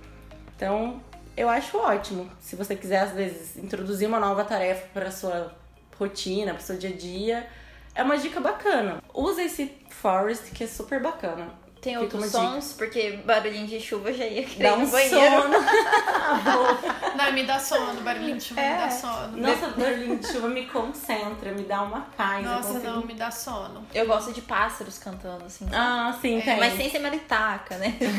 Então, 0.56 1.02
eu 1.36 1.50
acho 1.50 1.78
ótimo. 1.78 2.30
Se 2.40 2.56
você 2.56 2.76
quiser, 2.76 3.00
às 3.00 3.12
vezes, 3.12 3.58
introduzir 3.58 4.08
uma 4.08 4.20
nova 4.20 4.46
tarefa 4.46 4.88
para 4.94 5.12
sua 5.12 5.54
rotina, 6.00 6.54
para 6.54 6.62
seu 6.62 6.78
dia 6.78 6.92
a 6.92 6.94
dia, 6.94 7.48
é 7.94 8.04
uma 8.04 8.18
dica 8.18 8.40
bacana. 8.40 9.02
Usa 9.14 9.44
esse 9.44 9.72
Forest, 9.90 10.52
que 10.52 10.64
é 10.64 10.68
super 10.68 11.02
bacana. 11.02 11.48
Tem 11.86 11.98
outros 12.00 12.32
sons, 12.32 12.74
porque 12.76 13.20
barulhinho 13.24 13.68
de 13.68 13.80
chuva 13.80 14.12
já 14.12 14.26
ia 14.26 14.44
querer 14.44 14.64
Dá 14.72 14.74
um 14.76 14.90
banheiro. 14.90 15.16
sono. 15.44 15.54
Não, 17.16 17.32
me 17.32 17.44
dá 17.44 17.60
sono, 17.60 18.02
barulhinho 18.02 18.38
de 18.38 18.44
chuva 18.44 18.62
me 18.62 18.78
dá 18.78 18.90
sono. 18.90 19.38
Nossa, 19.38 19.68
barulhinho 19.68 20.18
de 20.18 20.28
chuva 20.28 20.48
me 20.50 20.66
concentra, 20.66 21.52
me 21.52 21.62
dá 21.64 21.84
uma 21.84 22.02
paz. 22.18 22.44
eu 22.44 22.52
Nossa, 22.52 22.68
consigo- 22.74 22.92
não, 22.92 23.06
me 23.06 23.14
dá 23.14 23.30
sono. 23.30 23.86
Eu 23.94 24.08
gosto 24.08 24.34
de 24.34 24.42
pássaros 24.42 24.98
cantando, 24.98 25.46
assim. 25.46 25.68
Ah, 25.72 26.18
sim, 26.20 26.42
tem. 26.42 26.58
Mas 26.60 26.76
sem 26.76 26.90
ser 26.90 27.00
maritaca, 27.00 27.78
né? 27.78 27.96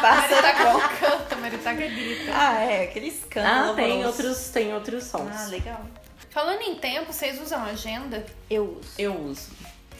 Pássaro 0.00 0.42
Maritaca 0.42 0.88
canta, 1.00 1.36
Maritaca 1.36 1.86
grita. 1.86 2.32
Ah, 2.34 2.60
é, 2.60 2.84
aqueles 2.84 3.24
cantam. 3.30 3.70
Ah, 3.70 3.74
tem 3.74 4.04
outros, 4.04 4.48
tem 4.50 4.74
outros 4.74 5.04
sons. 5.04 5.30
Ah, 5.34 5.46
legal. 5.46 5.80
Falando 6.30 6.60
em 6.62 6.76
tempo, 6.76 7.12
vocês 7.12 7.40
usam 7.40 7.64
agenda? 7.64 8.24
Eu 8.48 8.78
uso. 8.78 8.90
Eu 8.98 9.14
uso. 9.16 9.48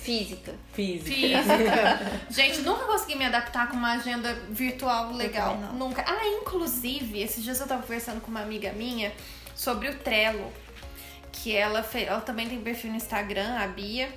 Física. 0.02 0.54
Física. 0.72 1.10
Física. 1.10 2.20
Gente, 2.30 2.60
nunca 2.60 2.84
consegui 2.86 3.16
me 3.16 3.24
adaptar 3.26 3.68
com 3.68 3.76
uma 3.76 3.92
agenda 3.92 4.32
virtual 4.48 5.12
legal. 5.12 5.56
não. 5.58 5.72
Nunca. 5.74 6.04
Ah, 6.06 6.26
inclusive, 6.40 7.20
esses 7.20 7.42
dias 7.44 7.60
eu 7.60 7.66
tava 7.66 7.82
conversando 7.82 8.20
com 8.20 8.30
uma 8.30 8.40
amiga 8.40 8.72
minha 8.72 9.12
sobre 9.54 9.88
o 9.88 9.94
Trello. 9.98 10.52
Que 11.32 11.54
ela, 11.56 11.82
fe... 11.82 12.04
ela 12.04 12.20
também 12.20 12.48
tem 12.48 12.60
perfil 12.60 12.90
no 12.90 12.96
Instagram, 12.96 13.56
a 13.58 13.66
Bia. 13.66 14.08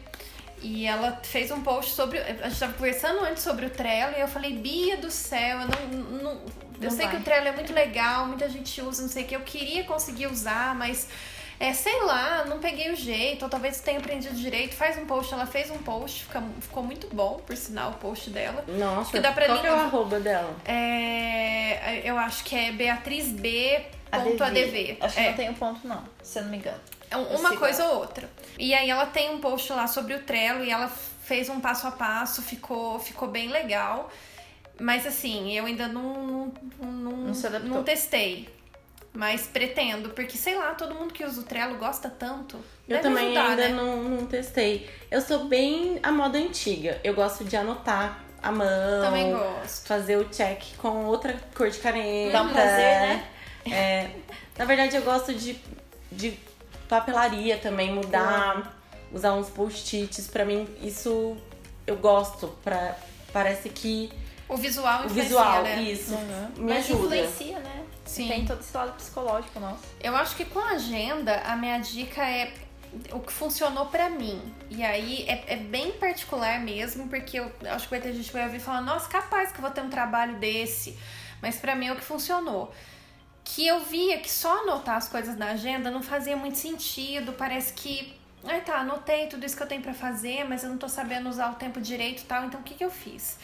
E 0.62 0.86
ela 0.86 1.20
fez 1.24 1.52
um 1.52 1.62
post 1.62 1.92
sobre. 1.92 2.18
A 2.20 2.48
gente 2.50 2.60
tava 2.60 2.74
conversando 2.74 3.20
antes 3.26 3.44
sobre 3.44 3.66
o 3.66 3.70
Trello 3.70 4.14
e 4.18 4.22
eu 4.22 4.28
falei, 4.28 4.54
Bia 4.54 4.98
do 4.98 5.12
céu, 5.12 5.60
eu 5.62 5.68
não. 5.68 6.22
não- 6.24 6.42
eu 6.82 6.90
Não 6.90 6.98
sei 6.98 7.06
vai. 7.06 7.16
que 7.16 7.22
o 7.22 7.24
Trello 7.24 7.48
é 7.48 7.52
muito 7.52 7.72
legal, 7.72 8.26
muita 8.26 8.50
gente 8.50 8.82
usa, 8.82 9.02
não 9.04 9.10
sei 9.10 9.24
o 9.24 9.28
que. 9.28 9.36
Eu 9.36 9.42
queria 9.42 9.84
conseguir 9.84 10.28
usar, 10.28 10.74
mas. 10.76 11.08
É, 11.66 11.72
sei 11.74 12.02
lá, 12.04 12.44
não 12.46 12.60
peguei 12.60 12.92
o 12.92 12.96
jeito, 12.96 13.44
ou 13.44 13.50
talvez 13.50 13.80
tenha 13.80 13.98
aprendido 14.00 14.36
direito. 14.36 14.76
Faz 14.76 14.98
um 14.98 15.06
post, 15.06 15.34
ela 15.34 15.46
fez 15.46 15.70
um 15.72 15.78
post, 15.78 16.24
fica, 16.26 16.44
ficou 16.60 16.84
muito 16.84 17.08
bom, 17.16 17.36
por 17.46 17.56
sinal, 17.56 17.92
o 17.92 17.94
post 17.94 18.30
dela. 18.32 18.66
Nossa, 18.68 19.12
que 19.12 19.20
dá 19.22 19.32
pra 19.32 19.46
qual 19.46 19.60
que 19.62 19.68
é 19.68 19.72
o 19.72 19.78
mim- 19.78 19.84
arroba 19.84 20.20
dela? 20.20 20.54
É, 20.66 22.02
eu 22.04 22.18
acho 22.18 22.44
que 22.44 22.54
é 22.54 22.72
beatrizb.adv. 22.74 24.42
ADV. 24.42 24.98
Acho 25.00 25.16
que 25.16 25.22
É, 25.22 25.30
não 25.30 25.36
tem 25.38 25.50
um 25.50 25.54
ponto, 25.54 25.88
não, 25.88 26.04
se 26.22 26.38
eu 26.40 26.44
não 26.44 26.52
me 26.52 26.58
engano. 26.58 26.80
é 27.10 27.16
um- 27.18 27.36
uma 27.38 27.56
coisa 27.56 27.86
ou 27.86 28.00
outra. 28.00 28.30
E 28.60 28.74
aí 28.74 28.90
ela 28.90 29.06
tem 29.06 29.30
um 29.30 29.40
post 29.40 29.72
lá 29.72 29.88
sobre 29.88 30.16
o 30.16 30.20
Trello 30.24 30.64
e 30.66 30.70
ela 30.70 30.90
fez 31.24 31.48
um 31.48 31.60
passo 31.62 31.88
a 31.88 31.92
passo, 31.92 32.42
ficou, 32.42 33.00
ficou 33.00 33.28
bem 33.30 33.48
legal. 33.50 34.12
Mas 34.80 35.06
assim, 35.08 35.54
eu 35.58 35.66
ainda 35.66 35.88
não, 35.88 36.04
não, 36.26 36.54
não, 36.82 37.12
Não 37.12 37.60
não 37.62 37.84
testei. 37.84 38.50
Mas 39.14 39.46
pretendo, 39.46 40.10
porque 40.10 40.38
sei 40.38 40.56
lá, 40.58 40.74
todo 40.74 40.96
mundo 40.96 41.14
que 41.14 41.24
usa 41.24 41.42
o 41.42 41.44
Trello 41.44 41.78
gosta 41.78 42.10
tanto. 42.10 42.58
Eu 42.90 43.00
também 43.00 43.38
ajudar, 43.38 43.50
ainda 43.52 43.70
né? 43.70 43.76
não, 43.76 43.98
não 44.04 44.26
testei. 44.26 44.90
Eu 45.12 45.22
sou 45.22 45.46
bem 45.46 46.00
a 46.02 46.12
moda 46.12 46.38
antiga. 46.40 47.00
Eu 47.04 47.14
gosto 47.14 47.46
de 47.46 47.56
anotar 47.56 48.24
a 48.42 48.52
mão. 48.52 48.68
Também 49.04 49.32
gosto. 49.32 49.88
Fazer 49.88 50.18
o 50.18 50.26
check 50.30 50.76
com 50.78 51.06
outra 51.06 51.40
cor 51.56 51.70
de 51.70 51.78
caneta. 51.78 52.32
Dá 52.34 52.42
um 52.42 52.50
prazer, 52.50 53.00
né? 53.02 53.28
É, 53.72 54.10
na 54.58 54.66
verdade, 54.66 54.96
eu 54.96 55.04
gosto 55.04 55.32
de, 55.34 55.58
de 56.12 56.38
papelaria 56.90 57.58
também, 57.58 57.94
mudar, 57.94 58.76
usar 59.12 59.34
uns 59.34 59.48
post-its. 59.50 60.28
Pra 60.28 60.44
mim, 60.44 60.68
isso 60.82 61.38
eu 61.86 61.96
gosto. 61.98 62.48
Pra, 62.64 62.96
parece 63.32 63.70
que 63.70 64.12
O 64.50 64.58
visual 64.58 65.04
o 65.04 65.06
influencia, 65.06 65.24
visual, 65.24 65.64
né? 65.64 65.82
isso, 65.84 66.18
me 66.58 66.74
Mas 66.74 66.86
ajuda. 66.86 67.16
influencia, 67.16 67.60
né? 67.60 67.83
Sim. 68.06 68.28
Tem 68.28 68.46
todo 68.46 68.60
esse 68.60 68.76
lado 68.76 68.94
psicológico 68.94 69.60
nosso. 69.60 69.84
Eu 70.02 70.16
acho 70.16 70.36
que 70.36 70.46
com 70.46 70.60
a 70.60 70.72
agenda, 70.72 71.42
a 71.42 71.56
minha 71.56 71.78
dica 71.80 72.22
é 72.28 72.54
o 73.12 73.20
que 73.20 73.32
funcionou 73.32 73.88
pra 73.88 74.10
mim. 74.10 74.42
E 74.70 74.84
aí 74.84 75.26
é, 75.28 75.54
é 75.54 75.58
bem 75.58 75.94
particular 75.94 76.60
mesmo, 76.60 77.08
porque 77.08 77.40
eu 77.40 77.52
acho 77.70 77.86
que 77.86 77.90
vai 77.92 78.02
ter 78.02 78.14
gente 78.14 78.28
que 78.28 78.34
vai 78.34 78.46
ouvir 78.46 78.60
falando, 78.60 78.86
nossa, 78.86 79.10
capaz 79.10 79.52
que 79.52 79.58
eu 79.58 79.62
vou 79.62 79.72
ter 79.72 79.82
um 79.82 79.90
trabalho 79.90 80.38
desse. 80.38 80.98
Mas 81.42 81.58
pra 81.58 81.76
mim 81.76 81.88
é 81.88 81.94
o 81.94 81.96
que 81.96 82.04
funcionou. 82.04 82.74
Que 83.44 83.68
eu 83.68 83.82
via 83.82 84.20
que 84.20 84.32
só 84.32 84.62
anotar 84.62 84.96
as 84.96 85.10
coisas 85.10 85.36
na 85.38 85.52
agenda 85.52 85.92
não 85.92 86.02
fazia 86.02 86.36
muito 86.36 86.58
sentido. 86.58 87.34
Parece 87.34 87.74
que. 87.74 88.18
Ai 88.46 88.62
tá, 88.62 88.78
anotei 88.78 89.28
tudo 89.28 89.46
isso 89.46 89.56
que 89.56 89.64
eu 89.64 89.68
tenho 89.68 89.82
pra 89.82 89.94
fazer, 89.94 90.44
mas 90.46 90.64
eu 90.64 90.70
não 90.70 90.78
tô 90.78 90.88
sabendo 90.88 91.30
usar 91.30 91.52
o 91.52 91.56
tempo 91.56 91.82
direito 91.82 92.22
e 92.22 92.26
tal. 92.26 92.46
Então 92.46 92.60
o 92.60 92.64
que, 92.64 92.76
que 92.76 92.84
eu 92.84 92.92
fiz? 92.92 93.38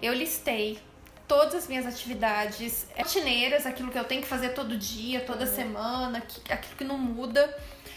Eu 0.00 0.12
listei 0.12 0.78
todas 1.26 1.54
as 1.54 1.66
minhas 1.68 1.86
atividades 1.86 2.86
rotineiras, 2.96 3.66
aquilo 3.66 3.90
que 3.90 3.98
eu 3.98 4.04
tenho 4.04 4.22
que 4.22 4.28
fazer 4.28 4.50
todo 4.50 4.76
dia, 4.76 5.20
toda 5.20 5.46
semana, 5.46 6.20
que- 6.20 6.52
aquilo 6.52 6.76
que 6.76 6.84
não 6.84 6.98
muda. 6.98 7.54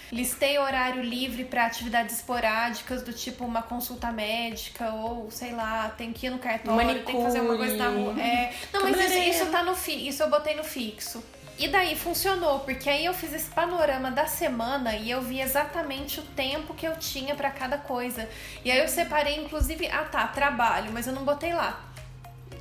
Listei 0.10 0.58
horário 0.58 1.02
livre 1.04 1.44
para 1.44 1.66
atividades 1.66 2.16
esporádicas, 2.16 3.02
do 3.04 3.12
tipo 3.12 3.44
uma 3.44 3.62
consulta 3.62 4.10
médica, 4.10 4.92
ou 4.94 5.30
sei 5.30 5.52
lá, 5.52 5.90
tem 5.98 6.14
que 6.14 6.28
ir 6.28 6.30
no 6.30 6.40
cartório, 6.40 6.78
tem 7.04 7.16
que 7.18 7.24
fazer 7.24 7.42
uma 7.42 7.58
coisa 7.58 7.76
na 7.76 7.90
rua. 7.90 8.22
É, 8.22 8.54
não, 8.72 8.84
mas 8.84 8.92
isso, 9.02 9.14
isso 9.44 9.46
tá 9.52 9.64
no 9.64 9.76
fi, 9.76 10.08
isso 10.08 10.24
eu 10.24 10.30
botei 10.30 10.56
no 10.56 10.64
fixo. 10.64 11.22
E 11.60 11.68
daí 11.68 11.96
funcionou, 11.96 12.60
porque 12.60 12.88
aí 12.90 13.04
eu 13.04 13.14
fiz 13.16 13.34
esse 13.34 13.50
panorama 13.50 14.10
da 14.12 14.28
semana 14.28 14.96
e 14.96 15.10
eu 15.12 15.22
vi 15.24 15.42
exatamente 15.42 16.20
o 16.20 16.24
tempo 16.24 16.74
que 16.76 16.88
eu 16.88 16.96
tinha 16.98 17.34
para 17.36 17.50
cada 17.50 17.78
coisa. 17.80 18.30
E 18.64 18.72
aí 18.72 18.78
eu 18.80 18.88
separei, 18.88 19.36
inclusive, 19.44 19.88
ah 19.88 20.06
tá, 20.06 20.26
trabalho, 20.28 20.92
mas 20.94 21.08
eu 21.08 21.14
não 21.14 21.26
botei 21.26 21.54
lá. 21.54 21.82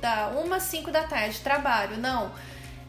Da 0.01 0.29
1 0.29 0.53
às 0.53 0.63
5 0.63 0.91
da 0.91 1.03
tarde, 1.03 1.39
trabalho, 1.39 1.97
não. 1.97 2.31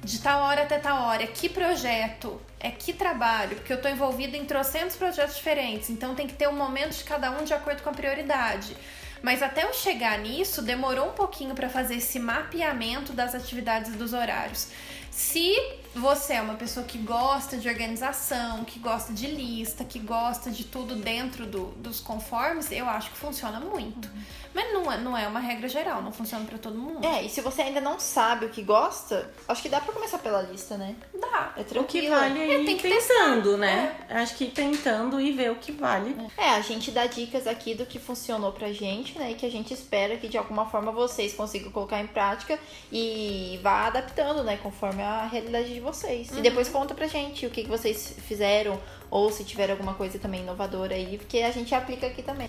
De 0.02 0.20
tal 0.20 0.42
hora 0.42 0.62
até 0.62 0.78
tal 0.78 1.06
hora, 1.06 1.26
que 1.26 1.48
projeto? 1.48 2.40
É 2.60 2.70
que 2.70 2.92
trabalho? 2.92 3.56
Porque 3.56 3.72
eu 3.72 3.80
tô 3.80 3.88
envolvida 3.88 4.36
em 4.36 4.44
trocentos 4.44 4.96
projetos 4.96 5.36
diferentes, 5.36 5.90
então 5.90 6.14
tem 6.14 6.26
que 6.26 6.34
ter 6.34 6.48
um 6.48 6.56
momento 6.56 6.96
de 6.96 7.04
cada 7.04 7.30
um 7.30 7.44
de 7.44 7.52
acordo 7.52 7.82
com 7.82 7.90
a 7.90 7.92
prioridade. 7.92 8.76
Mas 9.22 9.42
até 9.42 9.64
eu 9.64 9.74
chegar 9.74 10.18
nisso, 10.18 10.62
demorou 10.62 11.08
um 11.08 11.12
pouquinho 11.12 11.54
para 11.54 11.68
fazer 11.68 11.96
esse 11.96 12.18
mapeamento 12.18 13.12
das 13.12 13.34
atividades 13.34 13.94
dos 13.96 14.12
horários. 14.12 14.68
Se 15.10 15.54
você 15.94 16.34
é 16.34 16.40
uma 16.40 16.54
pessoa 16.54 16.86
que 16.86 16.98
gosta 16.98 17.56
de 17.56 17.68
organização, 17.68 18.64
que 18.64 18.78
gosta 18.78 19.12
de 19.12 19.26
lista, 19.26 19.84
que 19.84 19.98
gosta 19.98 20.50
de 20.50 20.64
tudo 20.64 20.96
dentro 20.96 21.46
do, 21.46 21.66
dos 21.76 22.00
conformes, 22.00 22.70
eu 22.70 22.88
acho 22.88 23.10
que 23.10 23.16
funciona 23.16 23.58
muito. 23.60 24.08
Uhum. 24.08 24.22
Mas 24.54 24.72
não 24.72 24.90
é, 24.90 24.98
não 24.98 25.16
é 25.16 25.28
uma 25.28 25.40
regra 25.40 25.68
geral, 25.68 26.02
não 26.02 26.12
funciona 26.12 26.44
para 26.44 26.58
todo 26.58 26.76
mundo. 26.76 27.06
É, 27.06 27.22
e 27.22 27.28
se 27.28 27.40
você 27.40 27.62
ainda 27.62 27.80
não 27.80 28.00
sabe 28.00 28.46
o 28.46 28.48
que 28.48 28.62
gosta, 28.62 29.30
acho 29.46 29.62
que 29.62 29.68
dá 29.68 29.80
para 29.80 29.92
começar 29.92 30.18
pela 30.18 30.42
lista, 30.42 30.76
né? 30.76 30.96
Dá. 31.14 31.52
É 31.56 31.62
tranquilo. 31.62 31.82
O 31.82 31.86
que 31.86 32.08
vale 32.08 32.52
é, 32.52 32.64
tem 32.64 32.76
que 32.76 32.88
tentando, 32.88 33.56
né? 33.56 33.96
É. 34.08 34.18
Acho 34.18 34.36
que 34.36 34.46
tentando 34.46 35.20
e 35.20 35.32
ver 35.32 35.52
o 35.52 35.56
que 35.56 35.70
vale. 35.70 36.16
É, 36.36 36.50
a 36.50 36.60
gente 36.60 36.90
dá 36.90 37.06
dicas 37.06 37.46
aqui 37.46 37.74
do 37.74 37.86
que 37.86 37.98
funcionou 37.98 38.52
pra 38.52 38.72
gente, 38.72 39.18
né? 39.18 39.32
E 39.32 39.34
que 39.34 39.46
a 39.46 39.50
gente 39.50 39.72
espera 39.72 40.16
que 40.16 40.28
de 40.28 40.38
alguma 40.38 40.66
forma 40.66 40.90
vocês 40.90 41.34
consigam 41.34 41.70
colocar 41.70 42.00
em 42.00 42.06
prática 42.06 42.58
e 42.90 43.60
vá 43.62 43.86
adaptando, 43.86 44.42
né? 44.42 44.58
Conforme 44.62 44.97
a 45.04 45.26
realidade 45.26 45.72
de 45.72 45.80
vocês. 45.80 46.30
Uhum. 46.30 46.38
E 46.38 46.42
depois 46.42 46.68
conta 46.68 46.94
pra 46.94 47.06
gente 47.06 47.46
o 47.46 47.50
que, 47.50 47.64
que 47.64 47.68
vocês 47.68 48.14
fizeram 48.26 48.80
ou 49.10 49.30
se 49.30 49.44
tiver 49.44 49.70
alguma 49.70 49.94
coisa 49.94 50.18
também 50.18 50.42
inovadora 50.42 50.94
aí, 50.94 51.18
porque 51.18 51.38
a 51.38 51.50
gente 51.50 51.74
aplica 51.74 52.06
aqui 52.06 52.22
também. 52.22 52.48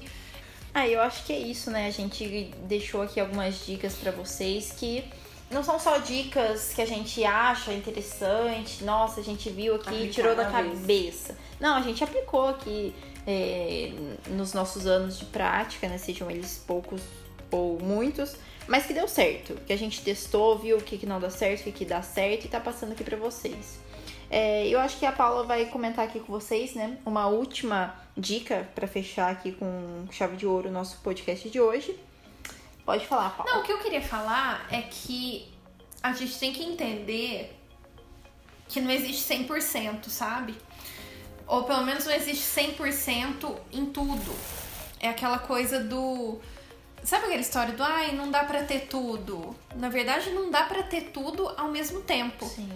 Ah, 0.73 0.87
eu 0.87 1.01
acho 1.01 1.25
que 1.25 1.33
é 1.33 1.39
isso, 1.39 1.71
né? 1.71 1.87
A 1.87 1.91
gente 1.91 2.51
deixou 2.63 3.01
aqui 3.01 3.19
algumas 3.19 3.65
dicas 3.65 3.95
para 3.95 4.11
vocês 4.11 4.71
que 4.71 5.03
não 5.49 5.63
são 5.63 5.79
só 5.79 5.97
dicas 5.97 6.73
que 6.73 6.81
a 6.81 6.85
gente 6.85 7.23
acha 7.25 7.73
interessante, 7.73 8.83
nossa, 8.83 9.19
a 9.19 9.23
gente 9.23 9.49
viu 9.49 9.75
aqui 9.75 10.03
e 10.03 10.09
tirou 10.09 10.35
da 10.35 10.45
cabeça. 10.45 11.35
Não, 11.59 11.75
a 11.75 11.81
gente 11.81 12.03
aplicou 12.03 12.47
aqui 12.47 12.93
é, 13.25 13.91
nos 14.27 14.53
nossos 14.53 14.85
anos 14.85 15.17
de 15.17 15.25
prática, 15.25 15.87
né? 15.87 15.97
Sejam 15.97 16.29
eles 16.29 16.63
poucos 16.67 17.01
ou 17.51 17.79
muitos, 17.79 18.35
mas 18.69 18.85
que 18.85 18.93
deu 18.93 19.07
certo. 19.07 19.55
Que 19.65 19.73
a 19.73 19.77
gente 19.77 20.01
testou, 20.01 20.57
viu 20.57 20.77
o 20.77 20.81
que, 20.81 20.97
que 20.97 21.05
não 21.05 21.19
dá 21.19 21.29
certo, 21.29 21.61
o 21.61 21.63
que, 21.65 21.71
que 21.71 21.85
dá 21.85 22.01
certo 22.01 22.45
e 22.45 22.47
tá 22.47 22.59
passando 22.59 22.91
aqui 22.91 23.03
para 23.03 23.17
vocês. 23.17 23.79
É, 24.29 24.67
eu 24.67 24.79
acho 24.79 24.99
que 24.99 25.05
a 25.07 25.11
Paula 25.11 25.43
vai 25.43 25.65
comentar 25.65 26.05
aqui 26.05 26.19
com 26.19 26.31
vocês, 26.31 26.75
né? 26.75 26.99
Uma 27.03 27.27
última 27.27 27.95
dica 28.15 28.69
para 28.75 28.87
fechar 28.87 29.31
aqui 29.31 29.51
com 29.51 30.05
chave 30.11 30.37
de 30.37 30.45
ouro 30.45 30.69
o 30.69 30.71
nosso 30.71 30.97
podcast 31.01 31.49
de 31.49 31.59
hoje. 31.59 31.97
Pode 32.85 33.07
falar, 33.07 33.31
Paula. 33.31 33.51
Não, 33.51 33.61
o 33.61 33.63
que 33.63 33.71
eu 33.71 33.79
queria 33.79 34.03
falar 34.03 34.67
é 34.71 34.83
que 34.83 35.51
a 36.03 36.13
gente 36.13 36.37
tem 36.37 36.53
que 36.53 36.63
entender 36.63 37.55
que 38.67 38.79
não 38.79 38.91
existe 38.91 39.33
100%, 39.33 40.09
sabe? 40.09 40.55
Ou 41.47 41.63
pelo 41.63 41.83
menos 41.83 42.05
não 42.05 42.13
existe 42.13 42.43
100% 42.43 43.55
em 43.71 43.87
tudo. 43.87 44.35
É 44.99 45.09
aquela 45.09 45.39
coisa 45.39 45.83
do. 45.83 46.39
Sabe 47.03 47.25
aquela 47.25 47.41
história 47.41 47.73
do 47.73 47.83
ai, 47.83 48.11
não 48.13 48.29
dá 48.29 48.43
para 48.43 48.63
ter 48.63 48.81
tudo? 48.81 49.55
Na 49.75 49.89
verdade, 49.89 50.29
não 50.31 50.51
dá 50.51 50.63
para 50.63 50.83
ter 50.83 51.11
tudo 51.11 51.47
ao 51.57 51.69
mesmo 51.69 52.01
tempo. 52.01 52.45
Sim. 52.45 52.69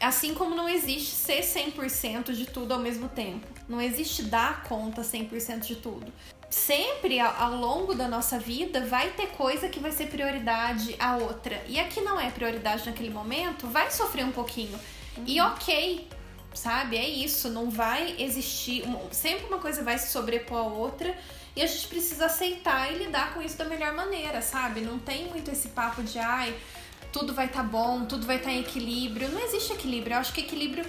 Assim 0.00 0.34
como 0.34 0.54
não 0.54 0.68
existe 0.68 1.14
ser 1.14 1.40
100% 1.42 2.32
de 2.32 2.46
tudo 2.46 2.74
ao 2.74 2.80
mesmo 2.80 3.08
tempo. 3.08 3.46
Não 3.68 3.80
existe 3.80 4.22
dar 4.24 4.64
conta 4.64 5.02
100% 5.02 5.60
de 5.60 5.76
tudo. 5.76 6.12
Sempre 6.50 7.18
ao 7.18 7.56
longo 7.56 7.94
da 7.94 8.06
nossa 8.06 8.38
vida 8.38 8.80
vai 8.82 9.10
ter 9.10 9.28
coisa 9.28 9.68
que 9.68 9.80
vai 9.80 9.90
ser 9.90 10.06
prioridade 10.06 10.94
a 10.98 11.16
outra. 11.16 11.62
E 11.66 11.78
a 11.78 11.84
que 11.84 12.00
não 12.00 12.20
é 12.20 12.30
prioridade 12.30 12.86
naquele 12.86 13.10
momento 13.10 13.66
vai 13.66 13.90
sofrer 13.90 14.24
um 14.24 14.32
pouquinho. 14.32 14.78
Uhum. 15.16 15.24
E 15.26 15.40
ok, 15.40 16.08
sabe? 16.54 16.96
É 16.96 17.08
isso. 17.08 17.48
Não 17.48 17.70
vai 17.70 18.14
existir. 18.18 18.84
Sempre 19.10 19.46
uma 19.46 19.58
coisa 19.58 19.82
vai 19.82 19.98
se 19.98 20.12
sobrepor 20.12 20.58
a 20.58 20.62
outra. 20.62 21.16
E 21.56 21.62
a 21.62 21.66
gente 21.66 21.88
precisa 21.88 22.26
aceitar 22.26 22.92
e 22.92 22.98
lidar 22.98 23.32
com 23.32 23.40
isso 23.40 23.56
da 23.56 23.64
melhor 23.64 23.94
maneira, 23.94 24.42
sabe? 24.42 24.82
Não 24.82 24.98
tem 24.98 25.26
muito 25.28 25.50
esse 25.50 25.68
papo 25.68 26.02
de 26.02 26.18
ai 26.18 26.54
tudo 27.16 27.32
vai 27.32 27.46
estar 27.46 27.62
tá 27.62 27.66
bom, 27.66 28.04
tudo 28.04 28.26
vai 28.26 28.36
estar 28.36 28.50
tá 28.50 28.54
em 28.54 28.60
equilíbrio. 28.60 29.30
Não 29.30 29.40
existe 29.40 29.72
equilíbrio. 29.72 30.14
Eu 30.14 30.18
acho 30.18 30.34
que 30.34 30.42
equilíbrio. 30.42 30.84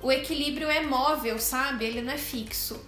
O 0.00 0.10
equilíbrio 0.10 0.70
é 0.70 0.80
móvel, 0.80 1.38
sabe? 1.38 1.84
Ele 1.84 2.00
não 2.00 2.14
é 2.14 2.16
fixo. 2.16 2.82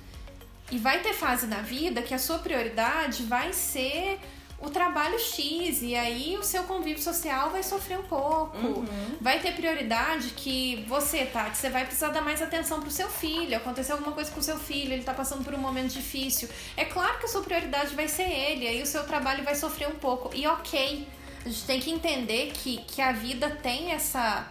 E 0.72 0.78
vai 0.78 1.00
ter 1.02 1.12
fase 1.12 1.46
na 1.46 1.58
vida 1.58 2.00
que 2.00 2.14
a 2.14 2.18
sua 2.18 2.38
prioridade 2.38 3.22
vai 3.24 3.52
ser 3.52 4.18
o 4.64 4.70
trabalho 4.70 5.18
X, 5.18 5.82
e 5.82 5.94
aí 5.94 6.36
o 6.36 6.42
seu 6.42 6.64
convívio 6.64 7.02
social 7.02 7.50
vai 7.50 7.62
sofrer 7.62 7.98
um 7.98 8.04
pouco. 8.04 8.56
Uhum. 8.56 9.16
Vai 9.20 9.40
ter 9.40 9.52
prioridade 9.54 10.30
que 10.30 10.84
você, 10.88 11.24
Tati, 11.26 11.56
você 11.56 11.70
vai 11.70 11.84
precisar 11.84 12.08
dar 12.08 12.22
mais 12.22 12.40
atenção 12.40 12.80
pro 12.80 12.90
seu 12.90 13.08
filho. 13.08 13.56
Aconteceu 13.56 13.96
alguma 13.96 14.12
coisa 14.12 14.30
com 14.30 14.40
o 14.40 14.42
seu 14.42 14.58
filho, 14.58 14.92
ele 14.92 15.02
tá 15.02 15.14
passando 15.14 15.44
por 15.44 15.54
um 15.54 15.58
momento 15.58 15.92
difícil. 15.92 16.48
É 16.76 16.84
claro 16.84 17.18
que 17.18 17.26
a 17.26 17.28
sua 17.28 17.42
prioridade 17.42 17.94
vai 17.94 18.08
ser 18.08 18.28
ele, 18.28 18.66
aí 18.66 18.82
o 18.82 18.86
seu 18.86 19.04
trabalho 19.04 19.44
vai 19.44 19.54
sofrer 19.54 19.88
um 19.88 19.96
pouco. 19.96 20.30
E 20.34 20.46
ok. 20.46 21.06
A 21.44 21.48
gente 21.48 21.64
tem 21.64 21.78
que 21.78 21.90
entender 21.90 22.52
que, 22.52 22.78
que 22.78 23.02
a 23.02 23.12
vida 23.12 23.50
tem 23.62 23.92
essa 23.92 24.50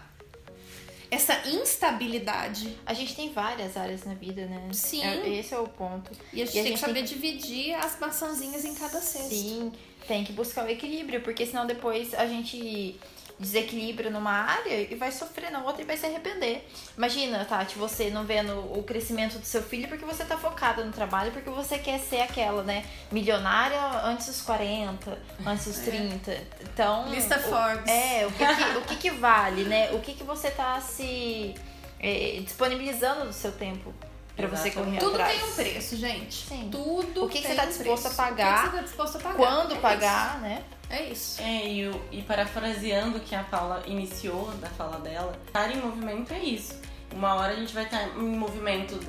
essa 1.13 1.47
instabilidade. 1.47 2.75
A 2.83 2.93
gente 2.93 3.15
tem 3.15 3.31
várias 3.31 3.77
áreas 3.77 4.03
na 4.03 4.15
vida, 4.15 4.47
né? 4.47 4.67
Sim. 4.71 5.03
É, 5.03 5.29
esse 5.29 5.53
é 5.53 5.59
o 5.59 5.67
ponto. 5.67 6.11
E 6.33 6.41
a 6.41 6.45
gente, 6.45 6.55
e 6.55 6.59
a 6.59 6.63
tem 6.63 6.71
gente 6.71 6.73
que 6.73 6.79
saber 6.79 6.93
tem... 6.93 7.03
dividir 7.03 7.75
as 7.75 7.99
maçãzinhas 7.99 8.65
em 8.65 8.73
cada 8.73 8.99
cesto. 8.99 9.29
Sim, 9.29 9.71
tem 10.07 10.23
que 10.23 10.33
buscar 10.33 10.65
o 10.65 10.69
equilíbrio, 10.69 11.21
porque 11.21 11.45
senão 11.45 11.65
depois 11.65 12.13
a 12.13 12.25
gente 12.25 12.99
desequilíbrio 13.39 14.11
numa 14.11 14.31
área 14.31 14.81
e 14.81 14.95
vai 14.95 15.11
sofrer 15.11 15.51
na 15.51 15.61
outra 15.63 15.81
e 15.81 15.85
vai 15.85 15.97
se 15.97 16.05
arrepender. 16.05 16.67
Imagina, 16.97 17.43
Tati, 17.45 17.77
você 17.77 18.09
não 18.09 18.23
vendo 18.23 18.53
o 18.77 18.83
crescimento 18.83 19.37
do 19.37 19.45
seu 19.45 19.61
filho 19.61 19.87
porque 19.87 20.05
você 20.05 20.23
tá 20.23 20.37
focada 20.37 20.83
no 20.83 20.91
trabalho, 20.91 21.31
porque 21.31 21.49
você 21.49 21.77
quer 21.77 21.99
ser 21.99 22.21
aquela, 22.21 22.63
né, 22.63 22.85
milionária 23.11 23.79
antes 24.03 24.27
dos 24.27 24.41
40, 24.41 25.17
antes 25.45 25.65
dos 25.65 25.77
30. 25.79 26.31
É. 26.31 26.43
Então. 26.61 27.09
Lista 27.09 27.37
o, 27.37 27.41
Forbes. 27.41 27.91
É, 27.91 28.25
o 28.25 28.31
que 28.31 28.45
que, 28.45 28.77
o 28.77 28.81
que 28.81 28.95
que 28.95 29.09
vale, 29.11 29.63
né? 29.63 29.91
O 29.91 29.99
que 29.99 30.13
que 30.13 30.23
você 30.23 30.49
tá 30.51 30.79
se 30.79 31.53
é, 31.99 32.39
disponibilizando 32.41 33.25
do 33.25 33.33
seu 33.33 33.51
tempo? 33.51 33.93
Pra 34.35 34.47
você 34.47 34.71
correr 34.71 34.97
Tudo 34.97 35.13
atrás. 35.13 35.39
tem 35.39 35.49
um 35.49 35.53
preço, 35.53 35.95
gente. 35.95 36.47
Sim. 36.47 36.69
Tudo 36.71 37.25
O 37.25 37.29
que, 37.29 37.39
que 37.39 37.47
você 37.47 37.53
tá 37.55 37.65
disposto 37.65 38.07
a 38.07 38.09
pagar? 38.09 38.53
O 38.57 38.61
que, 38.61 38.63
que 38.63 38.71
você 38.71 38.77
tá 38.77 38.83
disposto 38.83 39.15
a 39.15 39.19
pagar? 39.19 39.37
Quando 39.37 39.73
é 39.73 39.77
pagar, 39.77 40.31
isso. 40.31 40.41
né? 40.41 40.63
É 40.89 41.03
isso. 41.03 41.41
É, 41.41 41.67
e, 41.67 41.91
e 42.11 42.21
parafraseando 42.23 43.17
o 43.17 43.21
que 43.21 43.35
a 43.35 43.43
Paula 43.43 43.83
iniciou 43.85 44.49
da 44.59 44.69
fala 44.69 44.99
dela, 44.99 45.39
estar 45.45 45.71
em 45.71 45.77
movimento 45.79 46.33
é 46.33 46.39
isso. 46.39 46.79
Uma 47.11 47.35
hora 47.35 47.53
a 47.53 47.55
gente 47.55 47.73
vai 47.73 47.83
estar 47.83 48.07
em 48.17 48.35
movimento 48.35 48.99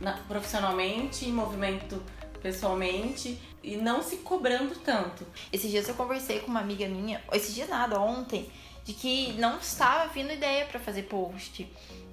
na, 0.00 0.14
profissionalmente, 0.14 1.26
em 1.26 1.32
movimento 1.32 2.02
pessoalmente 2.42 3.40
e 3.62 3.76
não 3.76 4.02
se 4.02 4.16
cobrando 4.18 4.74
tanto. 4.76 5.26
Esses 5.52 5.70
dias 5.70 5.88
eu 5.88 5.94
conversei 5.94 6.40
com 6.40 6.50
uma 6.50 6.60
amiga 6.60 6.86
minha, 6.88 7.22
esses 7.32 7.54
dias 7.54 7.68
nada, 7.68 8.00
ontem, 8.00 8.50
de 8.84 8.92
que 8.92 9.32
não 9.34 9.58
estava 9.58 10.06
vindo 10.08 10.32
ideia 10.32 10.64
para 10.66 10.78
fazer 10.78 11.02
post. 11.02 11.66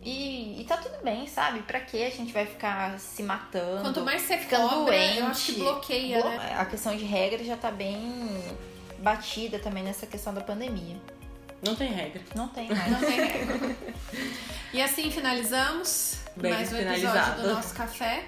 E, 0.04 0.62
e 0.62 0.66
tá 0.66 0.78
tudo 0.78 1.02
bem, 1.04 1.28
sabe? 1.28 1.62
Pra 1.62 1.80
que 1.80 2.04
a 2.04 2.10
gente 2.10 2.34
vai 2.34 2.46
ficar 2.46 3.00
se 3.00 3.24
matando? 3.24 3.82
Quanto 3.82 4.02
mais 4.02 4.22
você 4.22 4.38
ficando 4.38 4.68
cobra, 4.68 4.94
doente, 4.94 5.18
eu 5.18 5.28
acho 5.28 5.46
que 5.54 5.60
bloqueia, 5.60 6.22
blo 6.22 6.30
né? 6.30 6.56
A 6.58 6.66
questão 6.66 6.96
de 6.96 7.06
regra 7.06 7.44
já 7.44 7.56
tá 7.56 7.72
bem 7.72 8.02
batida 9.00 9.60
também 9.60 9.84
nessa 9.84 10.06
questão 10.06 10.34
da 10.34 10.42
pandemia. 10.42 10.98
Não 11.62 11.76
tem 11.76 11.92
regra. 11.92 12.22
Não 12.36 12.50
tem 12.50 12.68
regra. 12.68 12.90
Não 12.90 13.00
tem 13.00 13.22
regra. 13.22 13.76
e 14.74 14.82
assim 14.82 15.10
finalizamos 15.10 16.18
bem 16.36 16.52
mais 16.52 16.74
um 16.74 16.78
episódio 16.78 17.42
do 17.42 17.54
nosso 17.54 17.74
café. 17.74 18.26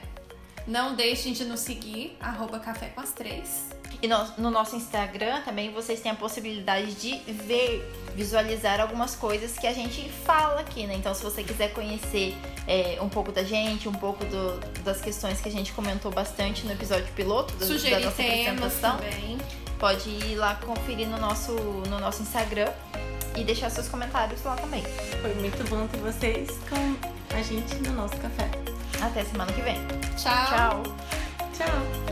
Não 0.66 0.96
deixem 0.96 1.34
de 1.34 1.44
nos 1.44 1.60
seguir, 1.60 2.18
arroba 2.20 2.60
café 2.60 2.88
com 2.88 3.02
as 3.02 3.12
três. 3.12 3.70
E 4.02 4.08
no, 4.08 4.18
no, 4.38 4.52
nosso 4.52 4.76
Instagram 4.76 5.42
também 5.42 5.72
vocês 5.72 6.00
têm 6.00 6.12
a 6.12 6.16
possibilidade 6.16 6.94
de 6.96 7.18
ver, 7.32 7.90
visualizar 8.16 8.80
algumas 8.80 9.16
coisas 9.16 9.58
que 9.58 9.68
a 9.68 9.74
gente 9.74 10.10
fala 10.10 10.62
aqui, 10.62 10.86
né? 10.86 10.96
Então, 10.96 11.14
se 11.14 11.24
você 11.24 11.44
quiser 11.44 11.74
conhecer 11.74 12.36
é, 12.68 12.98
um 13.02 13.10
pouco 13.10 13.32
da 13.32 13.44
gente, 13.44 13.88
um 13.88 13.94
pouco 13.94 14.24
do, 14.26 14.60
das 14.84 15.02
questões 15.02 15.42
que 15.42 15.50
a 15.50 15.52
gente 15.52 15.72
comentou 15.74 16.12
bastante 16.12 16.66
no 16.66 16.72
episódio 16.72 17.08
piloto 17.16 17.54
do, 17.56 17.68
da 17.68 18.00
nossa 18.00 18.22
apresentação, 18.22 18.98
também. 18.98 19.38
pode 19.80 20.10
ir 20.10 20.36
lá 20.36 20.56
conferir 20.56 21.08
no 21.08 21.18
nosso, 21.18 21.54
no 21.54 22.00
nosso 22.00 22.22
Instagram 22.22 22.72
e 23.36 23.44
deixar 23.44 23.70
seus 23.70 23.88
comentários 23.88 24.44
lá 24.44 24.56
também. 24.56 24.84
Foi 25.22 25.34
muito 25.36 25.70
bom 25.70 25.88
ter 25.88 25.98
vocês 25.98 26.50
com 26.70 27.36
a 27.36 27.42
gente 27.42 27.76
no 27.76 27.94
nosso 27.94 28.16
café. 28.18 28.50
Até 29.02 29.24
semana 29.26 29.52
que 29.52 29.62
vem. 29.62 29.78
Tchau. 30.18 30.48
Tchau. 30.48 30.84
Tchau. 31.58 32.05